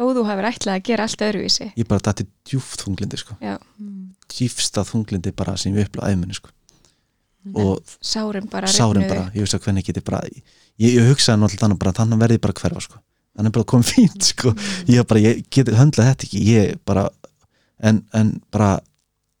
[0.00, 3.36] þó þú hefur ætlað að gera allt öðruvísi ég bara dætti djúft þunglindi sko.
[3.44, 3.56] Já.
[4.30, 6.52] djúfsta þunglindi bara sem ég uppla æfminni sko.
[7.56, 10.42] og sárum bara rifnuðu bara, ég bara ég,
[10.96, 13.00] ég hugsaði náttúrulega bara þannig verði ég bara hverfa sko.
[13.36, 14.54] þannig bara komið fínt sko.
[14.88, 17.08] ég bara, ég geti höndlað þetta ekki ég bara,
[17.86, 18.78] en, en bara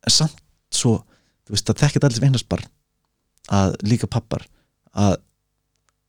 [0.06, 0.38] en samt
[0.72, 1.00] svo
[1.46, 2.68] þú veist að þekkja allir vinnast bara
[3.50, 4.46] að líka pappar
[4.94, 5.18] að,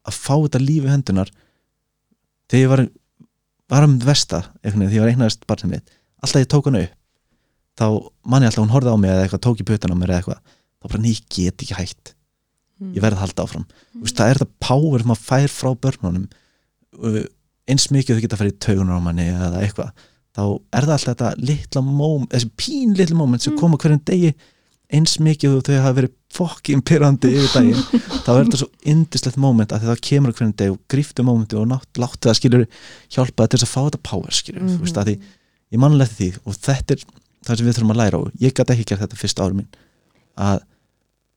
[0.06, 1.32] að fá þetta lífi hendunar
[2.52, 2.86] þegar ég var
[3.72, 6.98] var um versta, veginn, þegar ég var eignast barnið mitt, alltaf ég tók hana upp
[7.80, 7.86] þá
[8.28, 10.42] manni alltaf hún horfði á mig eða eitthvað tók í putan á mér eða eitthvað
[10.82, 12.16] þá bara, ný, ég get ekki hægt
[12.82, 12.96] Mm.
[12.98, 14.02] ég verð að halda áfram mm.
[14.02, 16.24] veist, það er þetta power sem maður fær frá börnunum
[16.98, 17.20] uh,
[17.70, 19.92] eins mikið þau geta að fara í taugunar á manni eða eitthvað
[20.36, 24.34] þá er það alltaf þetta litla moment þessi pín litla moment sem koma hverjum degi
[24.92, 27.84] eins mikið og þau hafa verið fokkin pyrrandi yfir daginn
[28.26, 31.68] þá er þetta svo indislegt moment að það kemur hverjum degi og gríftu momenti og
[31.72, 32.66] nátt, láttu það skilur
[33.12, 34.82] hjálpa það til að fá þetta power skilur mm Mhm.
[34.86, 35.16] veist, að því,
[35.76, 37.06] ég manlega því og þetta er
[37.48, 39.70] það sem við þurfum að læra og ég gæti ekki gert þetta fyrst árum mín
[40.38, 40.60] að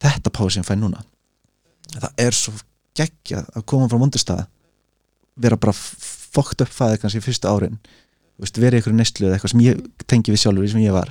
[0.05, 1.03] þetta power sem ég fæ núna
[1.95, 2.53] það er svo
[2.99, 4.47] geggjað að koma frá vondustæða
[5.43, 8.04] vera bara fókt upp fæði kannski fyrstu árin Þú
[8.41, 11.11] veist, í einhverju neistlu eða eitthvað sem ég tengi við sjálfur sem ég var.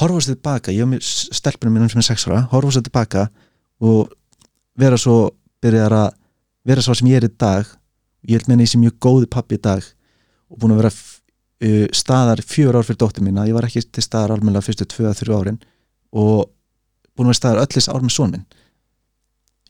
[0.00, 3.28] Horfa sér tilbaka, ég hef stelpunum mínum sem er sex ára, horfa sér tilbaka
[3.84, 4.14] og
[4.78, 5.18] vera svo
[5.66, 6.12] að
[6.66, 7.66] vera svo sem ég er í dag
[8.26, 9.84] ég held meina ég sem mjög góði pappi í dag
[10.50, 14.04] og búin að vera uh, staðar fjör ár fyrir dóttir mína, ég var ekki til
[14.04, 15.60] staðar almennilega fyrstu tvö að þrjú árin
[16.16, 16.48] og
[17.16, 18.46] búin að vera staðar öllis ár með son minn.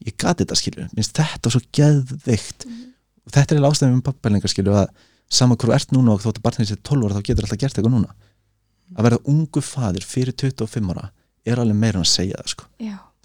[0.06, 2.66] Ég gati þetta skilju, minnst þetta svo geðveikt.
[3.26, 4.90] Og þetta er eiginlega ástæðum um pappælingar skilju að
[5.28, 7.94] sama hverju ert núna og þóttu barnið sér 12 ára þá getur alltaf gert eitthvað
[7.96, 8.14] núna
[8.96, 11.10] að verða ungu fadir fyrir 25 ára
[11.46, 12.64] er alveg meira en að segja það sko.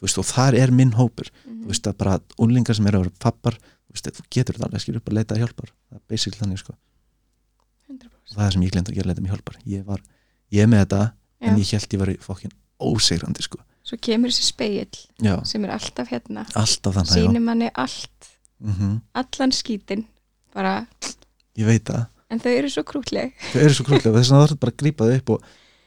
[0.01, 1.63] Veist, og þar er minn hópur Mhm.
[1.63, 4.65] þú veist að bara unlingar sem eru að vera pappar þú, veist, þú getur þetta
[4.65, 6.73] alveg skilju upp að leita hjálpar það er basically þannig sko.
[7.89, 8.05] 100%.
[8.31, 10.01] og það er sem ég glemt að gera leita með hjálpar ég, var,
[10.51, 11.01] ég er með þetta
[11.41, 11.61] en Já.
[11.61, 13.59] ég held ég var fokkin ósegrandi sko.
[13.83, 17.27] svo kemur þessi speill já, sem er alltaf hérna alltaf þannig já.
[17.27, 18.29] sýnir manni allt,
[18.61, 20.05] Mm allan skítin
[20.53, 20.87] bara,
[21.59, 24.37] ég veit það en þau eru svo krútleg þau eru svo krútlega og þess að
[24.41, 25.39] það er bara að grípa þau upp og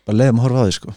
[0.04, 0.90] bara leiða maður að horfa á þau sko.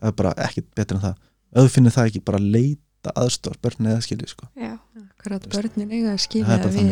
[0.00, 1.14] það er bara ekkit betur en það
[1.54, 4.44] ef þú finnir það ekki, bara leita aðstór börn eða skilji sko.
[4.58, 4.72] já,
[5.14, 6.90] Akkurat börnin eiga að skilja að við,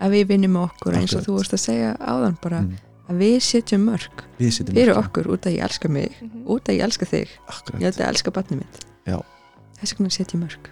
[0.00, 2.72] að við vinnum okkur eins og þú vorst að segja áðan bara mm.
[3.12, 5.02] að við setjum mörg við fyrir ekki.
[5.04, 6.40] okkur út að ég elska mig Mhm.
[6.48, 9.18] út að ég elska þig, ég akkurat, held að elska barnið mitt Já.
[9.82, 10.68] þess vegna setjum mörg sko.